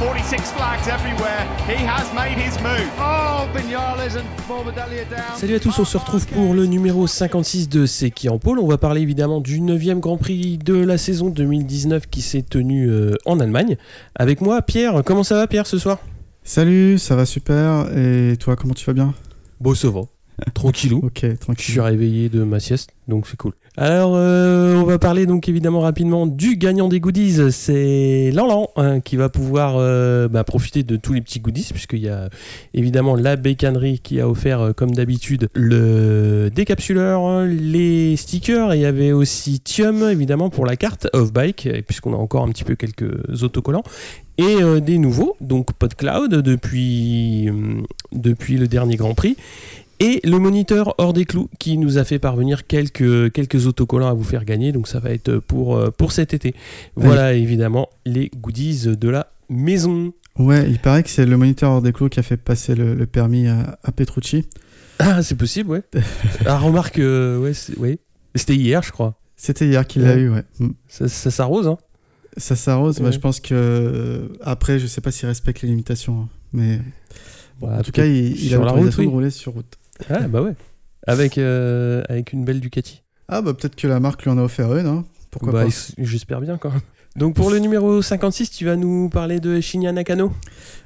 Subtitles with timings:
[0.00, 1.44] 46 flags everywhere.
[1.68, 2.88] He has made his move.
[2.98, 5.36] Oh, Vignales and Morbidelli are down.
[5.36, 8.60] Salut à tous, on se retrouve pour le numéro 56 de C'est qui en pôle.
[8.60, 12.88] On va parler évidemment du 9e Grand Prix de la saison 2019 qui s'est tenu
[12.88, 13.76] euh, en Allemagne.
[14.14, 15.02] Avec moi, Pierre.
[15.04, 15.98] Comment ça va, Pierre, ce soir?
[16.44, 17.94] Salut, ça va super.
[17.94, 19.12] Et toi, comment tu vas bien?
[19.60, 20.00] Bon, ça va.
[20.54, 21.00] Tranquillou.
[21.04, 21.72] Ok, Je tranquille.
[21.72, 23.52] suis réveillé de ma sieste, donc c'est cool.
[23.76, 27.52] Alors, euh, on va parler donc évidemment rapidement du gagnant des goodies.
[27.52, 32.00] C'est Lanlan hein, qui va pouvoir euh, bah, profiter de tous les petits goodies, puisqu'il
[32.00, 32.30] y a
[32.74, 38.86] évidemment la bécannerie qui a offert, euh, comme d'habitude, le décapsuleur, les stickers, il y
[38.86, 43.42] avait aussi Thium, évidemment, pour la carte off-bike, puisqu'on a encore un petit peu quelques
[43.42, 43.84] autocollants.
[44.38, 47.50] Et des nouveaux, donc PodCloud depuis,
[48.10, 49.36] depuis le dernier Grand Prix.
[50.02, 54.14] Et le moniteur hors des clous qui nous a fait parvenir quelques, quelques autocollants à
[54.14, 54.72] vous faire gagner.
[54.72, 56.54] Donc ça va être pour, euh, pour cet été.
[56.96, 60.12] Voilà évidemment les goodies de la maison.
[60.38, 62.94] Ouais, il paraît que c'est le moniteur hors des clous qui a fait passer le,
[62.94, 64.46] le permis à, à Petrucci.
[64.98, 65.82] Ah c'est possible ouais.
[66.46, 67.98] ah remarque, euh, ouais, ouais.
[68.34, 69.18] C'était hier je crois.
[69.36, 70.20] C'était hier qu'il l'a Ouais.
[70.20, 70.44] eu, ouais.
[70.60, 70.68] Mm.
[70.88, 71.76] Ça, ça s'arrose hein.
[72.36, 73.54] Ça s'arrose, bah, je pense que.
[73.54, 76.20] euh, Après, je sais pas s'il respecte les limitations.
[76.22, 76.78] hein, Mais.
[77.58, 79.04] bon, Bah, en tout cas, il, il a la route, oui.
[79.06, 79.76] de rouler sur route.
[80.08, 80.54] Ah bah ouais.
[81.06, 83.02] Avec, euh, avec une belle Ducati.
[83.28, 85.04] Ah, bah peut-être que la marque lui en a offert une, hein.
[85.30, 86.80] Pourquoi Bah, pas J'espère bien quand même.
[87.16, 90.32] Donc pour le numéro 56, tu vas nous parler de Shinya Nakano?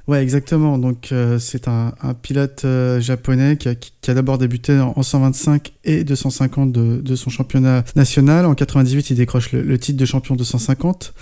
[0.07, 0.77] Ouais, exactement.
[0.77, 4.79] Donc, euh, c'est un, un pilote euh, japonais qui a, qui- qui a d'abord débuté
[4.79, 8.45] en, en 125 et 250 de, de son championnat national.
[8.45, 11.15] En 98, il décroche le, le titre de champion 250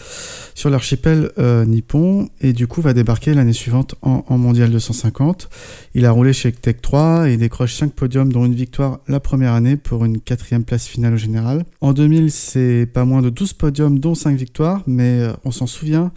[0.56, 5.48] sur l'archipel euh, nippon et du coup va débarquer l'année suivante en, en mondial 250.
[5.94, 9.20] Il a roulé chez Tech 3 et il décroche 5 podiums, dont une victoire la
[9.20, 11.64] première année pour une quatrième place finale au général.
[11.82, 15.68] En 2000, c'est pas moins de 12 podiums, dont 5 victoires, mais euh, on s'en
[15.68, 16.10] souvient.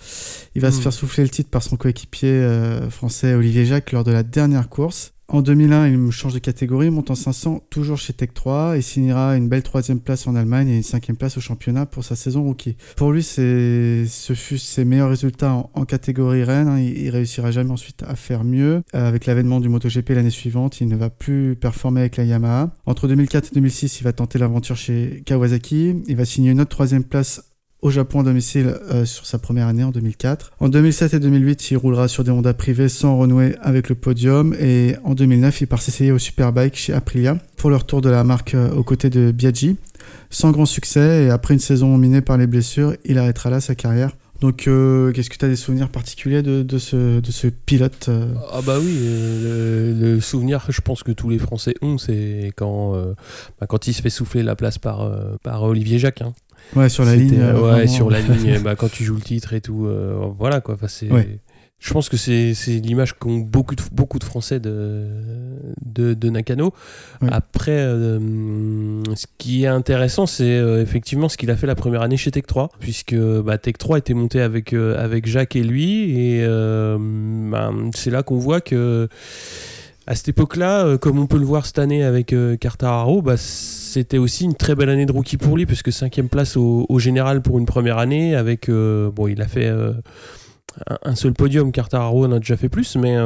[0.55, 0.81] Il va se Hmm.
[0.81, 4.69] faire souffler le titre par son coéquipier euh, français Olivier Jacques lors de la dernière
[4.69, 5.11] course.
[5.27, 9.35] En 2001, il change de catégorie, monte en 500, toujours chez Tech 3, et signera
[9.35, 12.43] une belle troisième place en Allemagne et une cinquième place au championnat pour sa saison
[12.43, 12.77] rookie.
[12.95, 14.05] Pour lui, ce
[14.35, 16.67] fut ses meilleurs résultats en, catégorie Rennes.
[16.67, 16.79] hein.
[16.79, 18.83] Il, il réussira jamais ensuite à faire mieux.
[18.93, 22.71] Euh, avec l'avènement du MotoGP l'année suivante, il ne va plus performer avec la Yamaha.
[22.85, 26.03] Entre 2004 et 2006, il va tenter l'aventure chez Kawasaki.
[26.07, 29.67] Il va signer une autre troisième place au Japon à domicile euh, sur sa première
[29.67, 30.53] année en 2004.
[30.59, 34.55] En 2007 et 2008, il roulera sur des Honda privés sans renouer avec le podium
[34.59, 38.23] et en 2009, il part s'essayer au Superbike chez Aprilia pour le retour de la
[38.23, 39.77] marque euh, aux côtés de Biaggi.
[40.29, 43.75] Sans grand succès et après une saison minée par les blessures, il arrêtera là sa
[43.75, 44.11] carrière.
[44.41, 48.09] Donc, euh, qu'est-ce que tu as des souvenirs particuliers de, ce, pilote
[48.51, 52.93] Ah bah oui, le, le souvenir je pense que tous les Français ont, c'est quand,
[53.59, 55.09] bah, quand il se fait souffler la place par,
[55.41, 56.21] par Olivier Jacques.
[56.75, 57.39] Ouais, sur la ligne.
[57.39, 57.87] euh, euh, ouais, vraiment.
[57.91, 60.75] sur la ligne, bah, quand tu joues le titre et tout, euh, voilà quoi.
[60.75, 61.39] Enfin, Ouais.
[61.77, 65.07] Je pense que c'est, l'image qu'ont beaucoup de, beaucoup de Français de,
[65.85, 66.73] de, de Nakano.
[67.21, 67.27] Ouais.
[67.31, 72.17] Après, euh, ce qui est intéressant, c'est effectivement ce qu'il a fait la première année
[72.17, 76.47] chez Tech 3, puisque bah, Tech 3 était monté avec, avec Jacques et lui, et
[77.51, 79.07] bah, c'est là qu'on voit que
[80.07, 82.57] à cette époque-là, euh, comme on peut le voir cette année avec euh,
[83.23, 86.85] bah, c'était aussi une très belle année de rookie pour lui, puisque cinquième place au,
[86.89, 88.35] au général pour une première année.
[88.35, 89.93] Avec euh, bon, il a fait euh,
[91.03, 91.71] un, seul podium.
[91.71, 93.17] Quartararo en a déjà fait plus, mais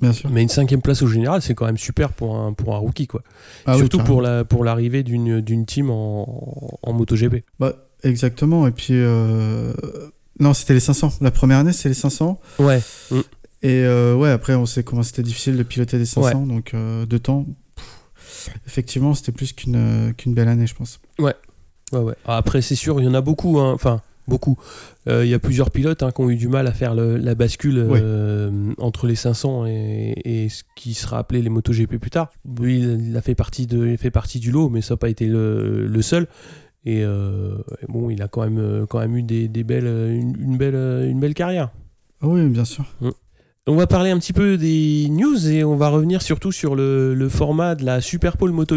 [0.00, 0.30] Bien sûr.
[0.30, 3.06] mais une cinquième place au général, c'est quand même super pour un pour un rookie,
[3.06, 3.22] quoi.
[3.66, 7.44] Ah Surtout pour la pour l'arrivée d'une d'une team en, en MotoGP.
[7.60, 8.66] Bah, exactement.
[8.66, 8.94] Et puis,
[10.38, 11.14] non, c'était les 500.
[11.20, 12.40] La première année, c'est les 500.
[12.58, 12.80] Ouais.
[13.68, 16.46] Et euh, ouais, après, on sait comment c'était difficile de piloter des 500.
[16.46, 21.00] Donc, euh, de temps, pff, effectivement, c'était plus qu'une euh, qu'une belle année, je pense.
[21.92, 22.14] Ouais, ouais.
[22.26, 23.58] Après, c'est sûr, il y en a beaucoup.
[23.58, 23.72] hein.
[23.72, 24.56] Enfin, beaucoup.
[25.08, 27.16] Euh, Il y a plusieurs pilotes hein, qui ont eu du mal à faire le-
[27.16, 27.78] la bascule
[28.78, 32.30] entre les 500 et, et ce qui sera appelé les MotoGP plus tard.
[32.60, 35.08] Lui, il a fait partie, de, il fait partie du lot, mais ça n'a pas
[35.08, 36.26] été le, le seul.
[36.84, 37.06] Et, et
[37.88, 40.76] bon, il a quand même, quand même eu des, des belles, une, une belle,
[41.10, 41.70] une belle carrière.
[42.20, 42.84] Ah oui, bien sûr.
[43.68, 47.28] On va parler un petit peu des news et on va revenir surtout sur le,
[47.28, 48.76] format de la Super Pole Moto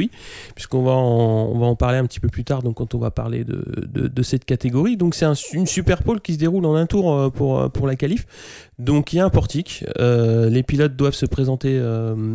[0.56, 4.46] puisqu'on va, en- parler un petit peu plus tard quand on va parler de, cette
[4.46, 4.98] catégorie.
[4.98, 7.70] Donc c'est un- une Super Pole qui se déroule en un tour euh, pour, euh,
[7.70, 8.26] pour la qualif.
[8.80, 11.80] Donc il y a un portique, euh, les pilotes doivent se présenter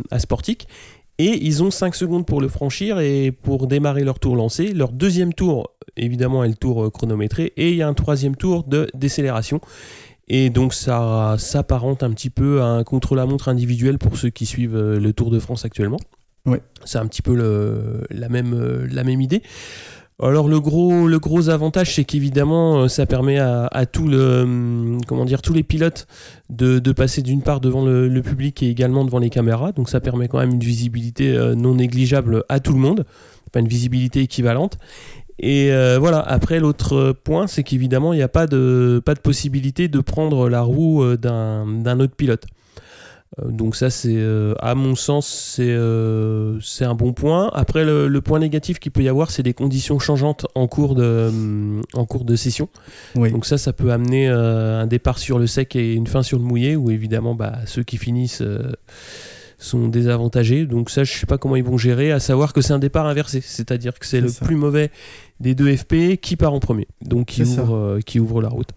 [0.09, 0.69] à ce portique
[1.17, 4.73] et ils ont 5 secondes pour le franchir et pour démarrer leur tour lancé.
[4.73, 8.63] Leur deuxième tour, évidemment, est le tour chronométré et il y a un troisième tour
[8.63, 9.59] de décélération.
[10.27, 14.75] Et donc ça s'apparente un petit peu à un contre-la-montre individuel pour ceux qui suivent
[14.75, 15.99] euh, le Tour de France actuellement.
[16.47, 16.61] Ouais.
[16.83, 19.43] C'est un petit peu le- la, même, euh, la même idée.
[20.23, 24.41] Alors le gros, le gros avantage, c'est qu'évidemment, euh, ça permet à, à tout le,
[24.43, 26.07] hum, comment dire, tous les pilotes
[26.49, 29.73] de, de passer d'une part devant le, le public et également devant les caméras.
[29.73, 33.05] Donc ça permet quand même une visibilité non négligeable à tout le monde,
[33.51, 34.77] pas une visibilité équivalente.
[35.37, 39.19] Et euh, voilà, après l'autre point, c'est qu'évidemment, il n'y a pas de, pas de
[39.19, 42.45] possibilité de prendre la roue euh, d'un d'un autre pilote.
[43.39, 47.49] Euh, Donc ça, c'est euh, à mon sens, c'est euh, c'est un bon point.
[47.53, 50.95] Après, le, le point négatif qu'il peut y avoir, c'est des conditions changeantes en cours
[50.95, 51.29] de,
[51.93, 52.69] en cours de session.
[53.15, 53.29] Oui.
[53.31, 56.45] Donc ça, ça peut amener un départ sur le sec et une fin sur le
[56.45, 58.43] mouillé, où évidemment, bah, ceux qui finissent
[59.65, 60.65] sont désavantagés.
[60.65, 63.05] Donc ça, je sais pas comment ils vont gérer, à savoir que c'est un départ
[63.07, 64.45] inversé, c'est-à-dire que c'est le ça.
[64.45, 64.91] plus mauvais
[65.39, 68.69] des deux FP qui part en premier, donc qui ouvre, euh, qui ouvre la route.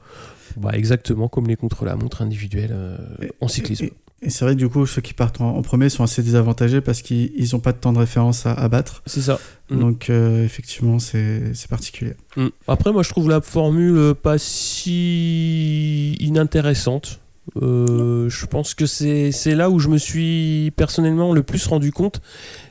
[0.56, 2.96] Bah, exactement comme les contre-la-montre individuels euh,
[3.40, 3.84] en cyclisme.
[3.84, 3.92] Et,
[4.22, 6.80] et c'est vrai que du coup, ceux qui partent en, en premier sont assez désavantagés
[6.80, 9.02] parce qu'ils n'ont pas de temps de référence à, à battre.
[9.06, 9.38] C'est ça.
[9.70, 9.78] Mm.
[9.78, 12.14] Donc, euh, effectivement, c'est c'est particulier.
[12.36, 12.46] Mm.
[12.66, 17.20] Après, moi, je trouve la formule pas si inintéressante.
[17.62, 22.20] Euh, je pense que c'est là où je me suis personnellement le plus rendu compte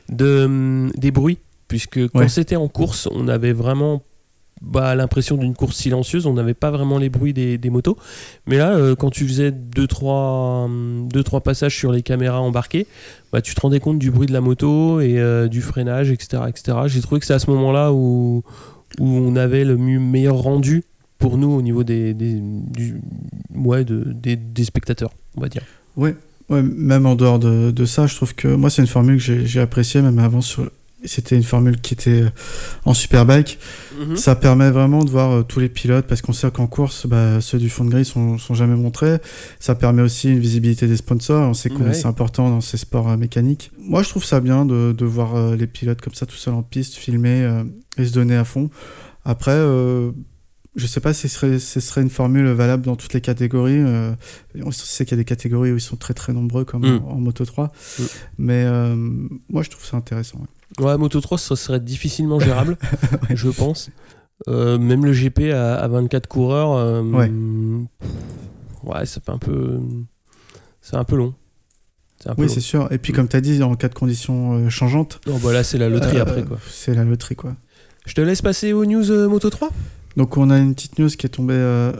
[0.08, 1.38] de, hum, des bruits.
[1.68, 2.28] Puisque quand Ouais.
[2.28, 4.02] c'était en course, on avait vraiment
[4.62, 6.26] bah, l'impression d'une course silencieuse.
[6.26, 7.96] On n'avait pas vraiment les bruits des, des motos.
[8.46, 12.86] Mais là, euh, quand tu faisais 2-3 deux, trois passages sur les caméras embarquées,
[13.32, 16.42] bah, tu te rendais compte du bruit de la moto et euh, du freinage, etc.
[16.48, 16.78] etc.
[16.86, 18.42] J'ai trouvé que c'est à ce moment-là où,
[18.98, 20.84] où on avait le mieux- meilleur rendu
[21.18, 23.00] pour nous au niveau des, des, du-
[23.54, 25.62] ouais, de- des, des spectateurs, on va dire.
[25.96, 26.14] Ouais,
[26.48, 29.44] ouais, même en dehors de, de ça, je trouve que moi, c'est une formule que
[29.44, 30.40] j'ai appréciée, même avant.
[30.40, 30.70] sur-
[31.04, 32.30] C'était une formule qui était euh,
[32.84, 33.58] en superbike.
[34.00, 34.16] Mhm.
[34.16, 37.40] Ça permet vraiment de voir euh, tous les pilotes parce qu'on sait qu'en course, bah,
[37.40, 39.18] ceux du fond de grille sont, sont jamais montrés.
[39.60, 41.48] Ça permet aussi une visibilité des sponsors.
[41.48, 41.94] On sait que Ouais.
[41.94, 43.70] c'est important dans ces sports euh, mécaniques.
[43.80, 46.62] Moi, je trouve ça bien de, de voir les pilotes comme ça tout seuls en
[46.62, 47.62] piste, filmer
[47.96, 48.68] et se donner à fond.
[49.24, 50.10] Après, euh,
[50.78, 53.78] je sais pas si ce serait, ce serait une formule valable dans toutes les catégories.
[53.80, 54.12] euh,
[54.64, 57.02] on sait qu'il y a des catégories où ils sont très très nombreux, comme Mm.
[57.04, 57.66] en, en Moto 3.
[57.66, 58.02] Mm.
[58.38, 58.96] Mais euh,
[59.50, 60.38] moi, je trouve ça intéressant.
[60.38, 60.84] ouais.
[60.86, 62.76] Ouais, Moto 3, ça serait difficilement gérable,
[63.34, 63.90] je pense.
[64.48, 67.30] Euh, même le GP à, à 24 coureurs, Ouais.
[68.84, 69.80] ouais, ça fait un peu.
[70.80, 71.34] C'est un peu long.
[72.36, 72.90] Oui, c'est sûr.
[72.92, 75.78] Et puis, comme tu as dit, en cas de conditions changeantes, Non, bah là, c'est
[75.78, 76.58] la loterie après, quoi.
[76.68, 77.54] C'est la loterie, quoi.
[78.06, 79.70] Je te laisse passer aux news Moto 3
[80.18, 81.92] Donc on a une petite news qui est tombée euh,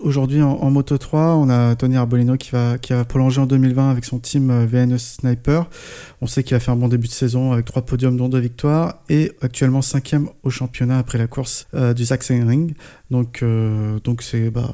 [0.00, 1.36] aujourd'hui en, en Moto 3.
[1.36, 4.66] On a Tony Arbolino qui va, qui va prolonger en 2020 avec son team euh,
[4.66, 5.70] VNE Sniper.
[6.20, 8.38] On sait qu'il a fait un bon début de saison avec trois podiums dont deux
[8.38, 12.74] victoires et actuellement cinquième au championnat après la course euh, du Sachsenring.
[13.10, 14.70] Donc euh, donc c'est bah,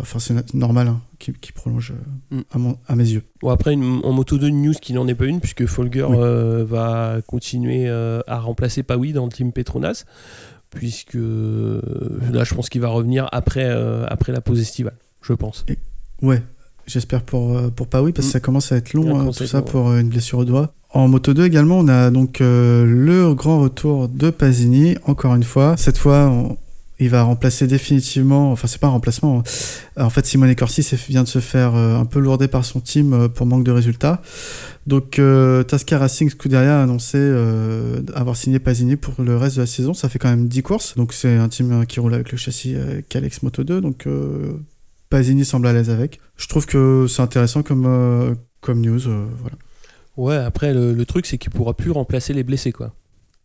[0.52, 1.92] normal hein, qu'il prolonge
[2.32, 2.40] Mm.
[2.52, 3.22] à, mon- à mes yeux.
[3.42, 6.04] Bon, après, une- en Moto 2, une news qui n'en est pas une, puisque Folger
[6.08, 6.16] Oui.
[6.68, 10.04] va continuer à remplacer Pawi dans le team Petronas,
[10.70, 11.80] puisque euh,
[12.32, 15.64] là, je pense qu'il va revenir après, euh, après la pause estivale, je pense.
[16.22, 16.42] Ouais,
[16.86, 18.32] j'espère pour, euh, pour Paris parce que Mm.
[18.32, 20.72] ça commence à être long, à tout ça pour une blessure au doigt.
[20.92, 25.44] En Moto 2 également, on a donc euh, le grand retour de Pasini, encore une
[25.44, 25.76] fois.
[25.76, 26.56] Cette fois, on-
[27.00, 29.42] il va remplacer définitivement, enfin c'est pas un remplacement,
[29.98, 32.80] euh, en fait Simone Corsi vient de se faire euh, un peu lourder par son
[32.80, 34.20] team euh, pour manque de résultats.
[34.86, 39.62] Donc euh, Tasca Racing Scuderia a annoncé euh, avoir signé Pasini pour le reste de
[39.62, 39.94] la saison.
[39.94, 42.76] Ça fait quand même 10 courses, donc c'est un team qui roule avec le châssis
[43.08, 44.06] Calex Moto 2, donc
[45.08, 46.20] Pasini semble à l'aise avec.
[46.36, 48.36] Je trouve que c'est intéressant comme,
[48.68, 49.00] news.
[49.00, 49.56] voilà.
[50.16, 52.92] Ouais, après, le, le truc, c'est qu'il pourra plus remplacer les blessés, quoi.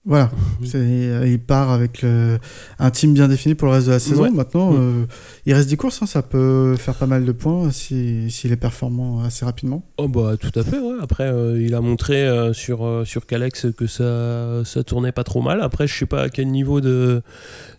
[0.07, 0.29] Voilà,
[0.75, 2.37] euh, il part avec le-
[2.77, 4.21] un team bien défini pour le reste de la saison.
[4.23, 4.29] Ouais.
[4.29, 5.05] Maintenant, euh,
[5.47, 8.55] il reste 10 courses, hein, ça peut faire pas mal de points si- s'il est
[8.55, 9.83] performant assez rapidement.
[9.97, 10.97] Oh bah tout à fait, ouais.
[11.01, 15.23] Après, euh, il a montré euh, sur, euh, sur Calex que ça, ça tournait pas
[15.23, 15.59] trop mal.
[15.61, 17.23] Après, je sais pas à quel niveau de,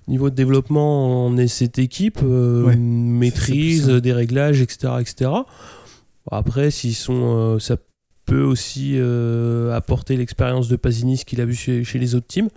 [0.09, 2.19] niveau de développement en est cette équipe.
[2.25, 4.95] euh, Ouais, maîtrise, des réglages, etc.
[5.01, 5.31] etc.
[6.33, 7.37] Après, s'ils sont...
[7.55, 7.77] euh, ça
[8.27, 12.27] peut aussi euh, apporter l'expérience de Pasini, ce qu'il a vu chez, chez les autres
[12.27, 12.49] teams.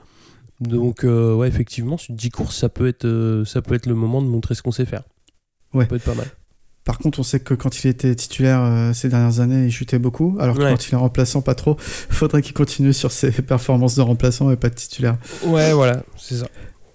[0.60, 3.96] Donc, euh, ouais, effectivement, sur 10 courses, ça peut, être, euh, ça peut être le
[3.96, 5.04] moment de montrer ce qu'on sait faire.
[5.74, 5.86] Ouais.
[5.86, 6.28] Ça peut être pas mal.
[6.84, 10.00] Par contre, on sait que quand il était titulaire euh, ces dernières années, il chutait
[10.00, 10.36] beaucoup.
[10.40, 10.72] Alors que Ouais.
[10.72, 11.76] quand il est remplaçant, pas trop.
[11.80, 15.18] Faudrait qu'il continue sur ses performances de remplaçant et pas de titulaire.
[15.46, 16.48] Ouais, voilà, c'est ça.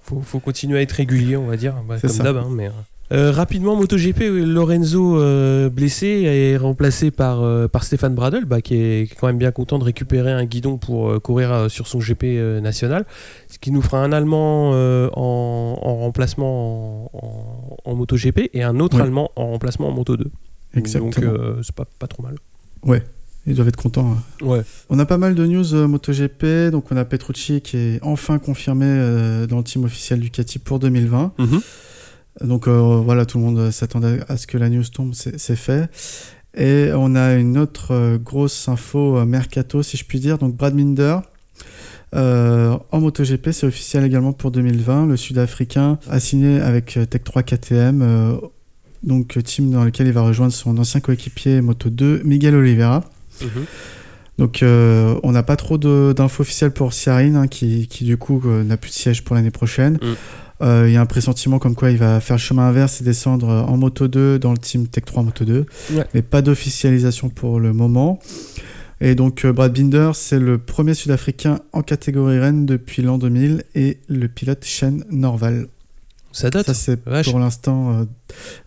[0.03, 2.37] Faut, faut continuer à être régulier, on va dire, bah, comme d'hab.
[2.37, 2.69] hein, mais,
[3.15, 3.31] euh.
[3.31, 9.07] Rapidement, MotoGP, Lorenzo euh, blessé est remplacé par, euh, par Stéphane Bradel, bah, qui, est,
[9.07, 12.25] qui est quand même bien content de récupérer un guidon pour courir sur son GP
[12.63, 13.07] national.
[13.49, 17.19] Ce qui nous fera un Allemand en, en remplacement en,
[17.87, 18.97] en- en MotoGP et un autre.
[19.05, 20.31] Allemand en remplacement en Moto 2.
[20.77, 21.11] Exactement.
[21.11, 22.37] Donc c'est pas, pas trop mal.
[23.47, 24.13] Ils doivent être contents.
[24.13, 24.45] hein.
[24.45, 24.63] Ouais.
[24.89, 26.71] On a pas mal de news euh, MotoGP.
[26.73, 30.79] Donc, on a Petrucci qui est enfin confirmé euh, dans le team officiel Ducati pour
[30.79, 31.33] 2020.
[32.41, 35.89] Donc euh, voilà, tout le monde s'attendait à ce que la news tombe, c'est fait.
[36.57, 40.39] Et on a une autre euh, grosse info euh, mercato, si je puis dire.
[40.39, 41.19] Donc Brad Binder,
[42.15, 45.07] euh, en MotoGP, c'est officiel également pour 2020.
[45.07, 48.37] Le Sud-Africain a signé avec Tech 3 KTM, euh,
[49.03, 53.03] donc team dans lequel il va rejoindre son ancien coéquipier Moto 2, Miguel Oliveira.
[54.39, 58.41] Donc euh, on n'a pas trop d'infos officielles pour Ciarin, hein, qui, qui, du coup
[58.47, 59.95] n'a plus de siège pour l'année prochaine.
[59.95, 60.15] Mm.
[60.65, 63.05] Euh, Il y a un pressentiment comme quoi il va faire le chemin inverse et
[63.05, 65.67] descendre euh, en Moto 2 dans le team Tech 3 Moto 2.
[65.93, 66.05] Ouais.
[66.15, 68.19] Mais pas d'officialisation pour le moment.
[69.01, 73.65] Et donc euh, Brad Binder, c'est le premier Sud-Africain en catégorie Rennes depuis l'an 2000
[73.75, 75.67] et le pilote Shane Norval.
[76.33, 76.67] Ça date.
[76.67, 78.05] Ça c'est pour l'instant euh,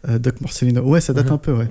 [0.09, 0.81] euh, Doc Morcellino.
[0.81, 1.67] Ouais, ça date un peu, ouais.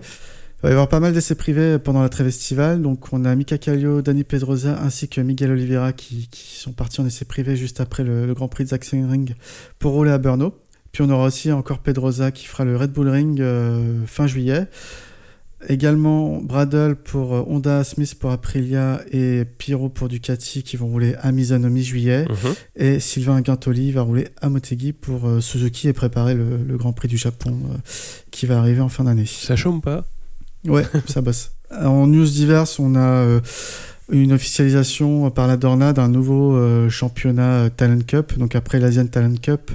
[0.59, 2.81] Il va y avoir pas mal d'essais privés pendant la trêve estivale.
[2.81, 7.01] Donc, on a Mika Kallio, Dani Pedrosa ainsi que Miguel Oliveira qui, qui sont partis
[7.01, 9.35] en essai privé juste après le, le Grand Prix de Sachsenring
[9.79, 10.55] pour rouler à Brno.
[10.93, 14.67] Puis, on aura aussi encore Pedrosa qui fera le Red Bull Ring euh, fin juillet.
[15.69, 21.17] Également Bradle pour euh, Honda, Smith pour Aprilia et Piro pour Ducati qui vont rouler
[21.21, 22.25] à Misano mi-juillet.
[22.29, 22.55] Mhm.
[22.77, 26.95] Et Sylvain Guintoli va rouler à Motegi pour euh, Suzuki et préparer le, le Grand
[26.95, 27.59] Prix du Japon
[28.31, 29.27] qui va arriver en fin d'année.
[29.27, 30.07] Ça chôme pas?
[30.67, 31.53] Ouais, ça bosse.
[31.71, 33.41] En news diverses, on a euh,
[34.11, 38.39] une officialisation par la Dorna d'un nouveau euh, championnat Talent Cup.
[38.39, 39.71] Donc après l'Asian Talent Cup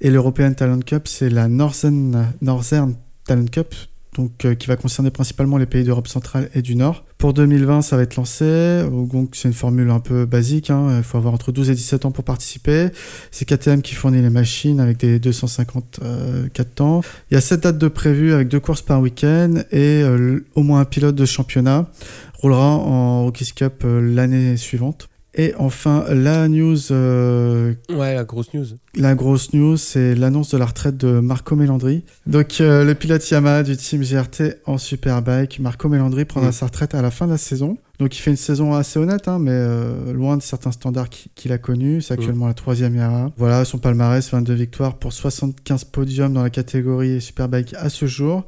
[0.00, 2.94] et l'European Talent Cup, c'est la Northern, Northern
[3.24, 3.74] Talent Cup.
[4.16, 7.04] Donc, euh, qui va concerner principalement les pays d'Europe centrale et du Nord.
[7.16, 8.44] Pour 2020, ça va être lancé.
[8.44, 10.70] Euh, Donc, c'est une formule un peu basique.
[10.70, 10.96] hein.
[10.98, 12.88] Il faut avoir entre 12 et 17 ans pour participer.
[13.30, 17.02] C'est KTM qui fournit les machines avec des 254 temps.
[17.30, 20.62] Il y a 7 dates de prévues avec deux courses par week-end et euh, au
[20.62, 21.88] moins un pilote de championnat
[22.34, 25.08] roulera en Rookies Cup euh, l'année suivante.
[25.34, 28.66] Et enfin, la news, euh, Ouais, la grosse news.
[28.96, 32.04] la grosse news, c'est l'annonce de la retraite de Marco Melandri.
[32.26, 36.94] Donc, euh, le pilote Yamaha du team GRT en Superbike, Marco Melandri prendra sa retraite
[36.96, 37.78] à la fin de la saison.
[38.00, 41.30] Donc, il fait une saison assez honnête, hein, mais euh, loin de certains standards qui-
[41.36, 42.00] qu'il a connus.
[42.02, 43.30] C'est actuellement la troisième Yamaha.
[43.36, 48.44] Voilà, son palmarès, 22 victoires pour 75 podiums dans la catégorie Superbike à ce jour.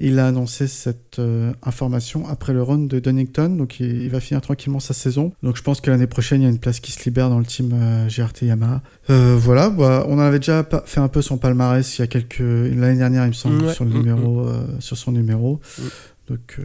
[0.00, 4.20] Il a annoncé cette euh, information après le run de Donington, donc il, il va
[4.20, 5.32] finir tranquillement sa saison.
[5.42, 7.38] Donc je pense que l'année prochaine, il y a une place qui se libère dans
[7.40, 8.80] le team euh, GRT Yamaha.
[9.10, 12.38] Euh, voilà, bah, on avait déjà fait un peu son palmarès il y a quelques
[12.38, 15.60] l'année dernière, il me semble, Ouais, sur le mm, numéro, euh, sur son numéro.
[15.78, 15.82] Mm.
[16.28, 16.60] Donc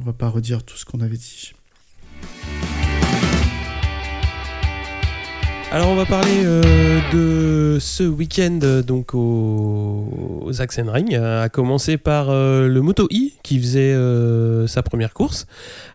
[0.00, 1.52] on va pas redire tout ce qu'on avait dit.
[5.74, 11.96] Alors on va parler euh, de ce week-end euh, donc au, Sachsenring, euh, à commencer
[11.96, 13.96] par le Moto I qui faisait
[14.68, 15.46] sa première course,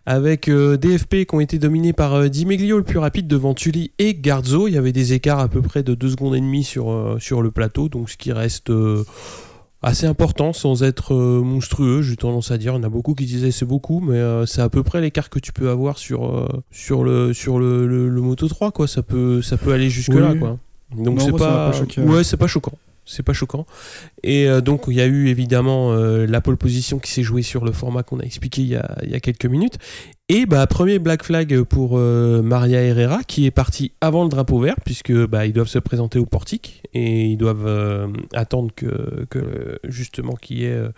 [0.06, 3.92] avec DFP qui ont été dominés par euh, Di Meglio le plus rapide devant Tully
[4.00, 4.68] et Garzo.
[4.68, 6.92] Il y avait des écarts à peu près de 2 secondes et demie sur,
[7.42, 8.72] le plateau, donc ce qui reste
[9.82, 12.74] assez important sans être euh, monstrueux, j'ai tendance à dire.
[12.74, 15.00] Il y en a beaucoup qui disaient c'est beaucoup, mais euh, c'est à peu près
[15.02, 18.72] l'écart que tu peux avoir sur, euh, sur, le, sur le, le- le Moto 3,
[18.72, 18.88] quoi.
[18.88, 20.40] Ça peut, ça peut aller jusque-là, Oui.
[20.40, 20.58] quoi.
[20.98, 22.74] Donc c'est pas, ouais, c'est pas choquant.
[23.06, 23.66] C'est pas choquant.
[24.24, 27.64] Et donc il y a eu évidemment euh, la pole position qui s'est jouée sur
[27.66, 29.78] le format qu'on a expliqué il y a, il y a quelques minutes.
[30.32, 34.60] Et bah premier black flag pour euh, Maria Herrera qui est parti avant le drapeau
[34.60, 39.26] vert puisque bah, ils doivent se présenter au portique et ils doivent euh, attendre que,
[39.32, 40.90] que justement qu'il y ait euh,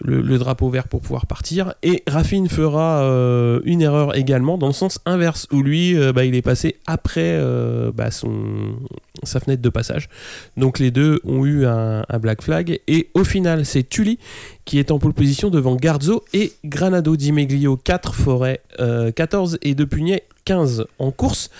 [0.00, 1.74] le, drapeau vert pour pouvoir partir.
[1.82, 6.24] Et Raffin fera euh, une erreur également dans le sens inverse où lui euh, bah,
[6.24, 10.08] il est passé après euh, bah, sa fenêtre de passage.
[10.56, 14.18] Donc les deux ont eu un, black flag et au final c'est Tully
[14.64, 19.58] qui est en pole position devant Garzo et Granado Di Meglio 4 Forêt euh, 14
[19.62, 21.50] et De Pugnet 15 en course.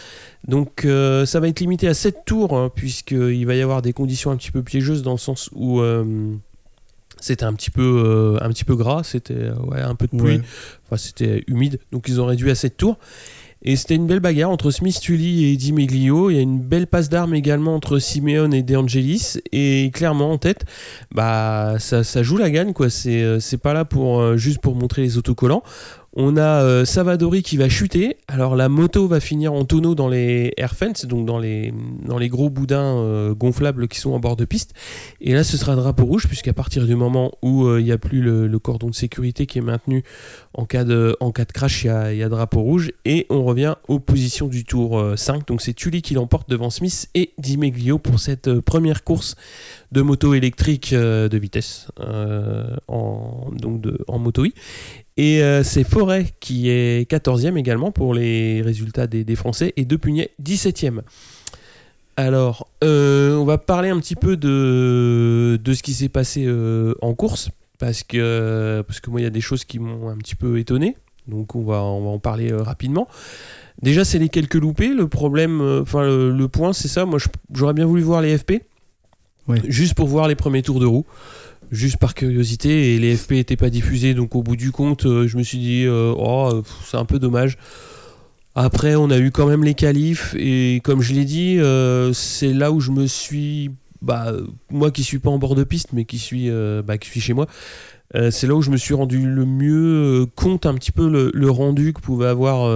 [0.48, 4.30] Donc ça va être limité à 7 tours hein, puisqu'il va y avoir des conditions
[4.30, 5.82] un petit peu piégeuses dans le sens où
[7.26, 10.16] c'était un petit peu euh, un petit peu gras, c'était euh, ouais, un peu de
[10.16, 10.40] pluie, Ouais.
[10.86, 12.98] enfin c'était humide, donc ils ont réduit à 7 tours.
[13.62, 16.30] Et c'était une belle bagarre entre Smith Tully et Di Meglio.
[16.30, 19.38] Il y a une belle passe d'armes également entre Simeone et De Angelis.
[19.50, 20.66] Et clairement, en tête,
[21.12, 22.72] bah, ça, ça joue la gagne.
[22.74, 22.90] quoi.
[22.90, 25.64] C'est euh, c'est pas là pour, juste pour montrer les autocollants.
[26.18, 28.16] On a euh, Savadori qui va chuter.
[28.26, 31.72] Alors la moto va finir en tonneau dans les air fence, donc dans les,
[32.30, 34.72] gros boudins euh, gonflables qui sont en bord de piste.
[35.20, 37.98] Et là, ce sera drapeau rouge, puisqu'à partir du moment où euh, il n'y a
[37.98, 40.04] plus le, cordon de sécurité qui est maintenu
[40.54, 42.92] en cas de, en cas crash, il y a, drapeau rouge.
[43.04, 45.46] Et on revient aux positions du tour euh, 5.
[45.46, 49.34] Donc c'est Tully qui l'emporte devant Smith et Di Meglio pour cette première course
[49.92, 51.88] de moto électrique de vitesse
[52.88, 54.54] en, donc en moto I.
[55.16, 59.84] Et euh, c'est Forêt qui est 14e également pour les résultats des, des Français et
[59.84, 61.00] Depugnet 17e.
[62.18, 66.94] Alors, euh, on va parler un petit peu de, de ce qui s'est passé euh,
[67.02, 70.16] en course parce que, parce que moi, il y a des choses qui m'ont un
[70.16, 70.96] petit peu étonné.
[71.28, 73.08] Donc, on va, on va en parler rapidement.
[73.82, 74.88] Déjà, c'est les quelques loupés.
[74.88, 77.04] Le problème, enfin, le, le point, c'est ça.
[77.04, 77.18] Moi,
[77.52, 78.62] j'aurais bien voulu voir les FP.
[79.68, 81.04] Juste pour voir les premiers tours de roue.
[81.70, 82.94] Juste par curiosité.
[82.94, 84.14] Et les FP n'étaient pas diffusés.
[84.14, 87.04] Donc, au bout du compte, euh, je me suis dit, euh, oh, euh, c'est un
[87.04, 87.58] peu dommage.
[88.54, 90.34] Après, on a eu quand même les qualifs.
[90.38, 91.58] Et comme je l'ai dit,
[92.14, 93.70] c'est là où je me suis.
[94.02, 94.32] Bah,
[94.70, 96.50] moi qui suis pas en bord de piste, mais qui suis,
[96.84, 97.46] bah, qui suis chez moi,
[98.14, 101.92] c'est là où je me suis rendu le mieux compte un petit peu le, rendu
[101.92, 102.70] que pouvaient avoir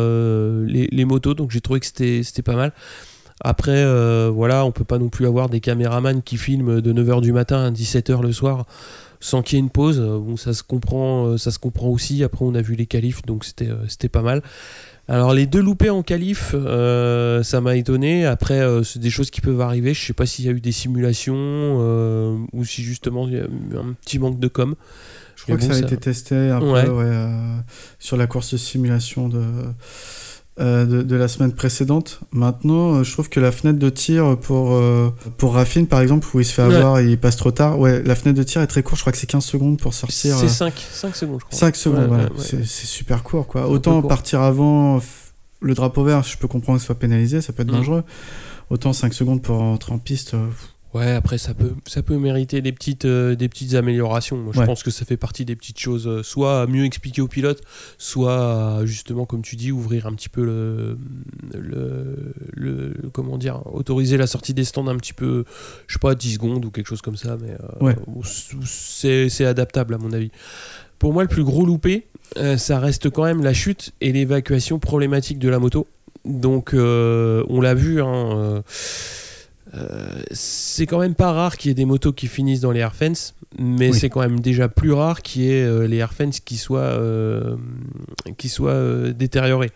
[0.67, 1.33] les, les motos.
[1.33, 2.75] Donc j'ai trouvé que c'était pas mal.
[3.43, 7.21] Après, euh, voilà, on peut pas non plus avoir des caméramans qui filment de 9h
[7.23, 8.67] du matin à 17h le soir
[9.23, 9.99] sans qu'il y ait une pause.
[10.01, 12.23] Euh, Bon, ça se comprend, euh, ça se comprend aussi.
[12.25, 14.43] Après, on a vu les qualifs, donc c'était euh, c'était pas mal.
[15.09, 18.25] Alors les deux loupés en qualif, euh, ça m'a étonné.
[18.27, 19.93] Après, euh, c'est des choses qui peuvent arriver.
[19.93, 23.37] Je sais pas s'il y a eu des simulations euh, ou si justement il y
[23.39, 24.75] a eu un petit manque de com.
[25.37, 26.85] Je crois que ça a ça- été testé un Ouais.
[26.85, 27.27] peu ouais,
[27.99, 29.43] sur la course de simulation de,
[30.61, 32.21] euh, de, de la semaine précédente.
[32.33, 36.29] Maintenant, euh, je trouve que la fenêtre de tir pour, euh, pour Raffine, par exemple,
[36.35, 36.75] où il se fait Ouais.
[36.77, 38.97] avoir et il passe trop tard, ouais, la fenêtre de tir est très courte.
[38.99, 40.37] Je crois que c'est 15 secondes pour sortir.
[40.37, 41.59] C'est euh, 5, 5 secondes, je crois.
[41.59, 42.25] 5 secondes, Ouais, voilà.
[42.25, 42.45] ouais, ouais.
[42.65, 43.69] C'est super court, quoi.
[43.69, 44.09] Autant court.
[44.09, 45.01] partir avant
[45.63, 47.77] le drapeau vert, je peux comprendre que ce soit pénalisé, ça peut être Mhm.
[47.79, 48.05] dangereux.
[48.71, 50.35] Autant 5 secondes pour entrer en piste.
[50.93, 54.37] Ouais, après ça peut, ça peut mériter des petites, euh, des petites améliorations.
[54.37, 54.67] Moi, je Ouais.
[54.67, 57.63] pense que ça fait partie des petites choses, euh, soit mieux expliquer aux pilotes,
[57.97, 60.99] soit justement, comme tu dis, ouvrir un petit peu le,
[61.57, 65.45] le, le- comment dire, autoriser la sortie des stands un petit peu,
[65.87, 67.97] je sais pas, 10 secondes ou quelque chose comme ça, mais euh, Ouais.
[68.65, 70.33] c'est, c'est adaptable à mon avis.
[70.99, 74.81] Pour moi, le plus gros loupé, euh, ça reste quand même la chute et l'évacuation
[74.81, 75.87] problématique de la moto.
[76.25, 78.63] Donc, on l'a vu, hein,
[79.75, 82.81] euh, c'est quand même pas rare qu'il y ait des motos qui finissent dans les
[82.81, 83.99] air fence, mais Oui.
[83.99, 86.81] c'est quand même déjà plus rare qu'il y ait euh, les air fence qui soient,
[86.81, 87.57] euh,
[88.37, 89.71] qui soient détériorés.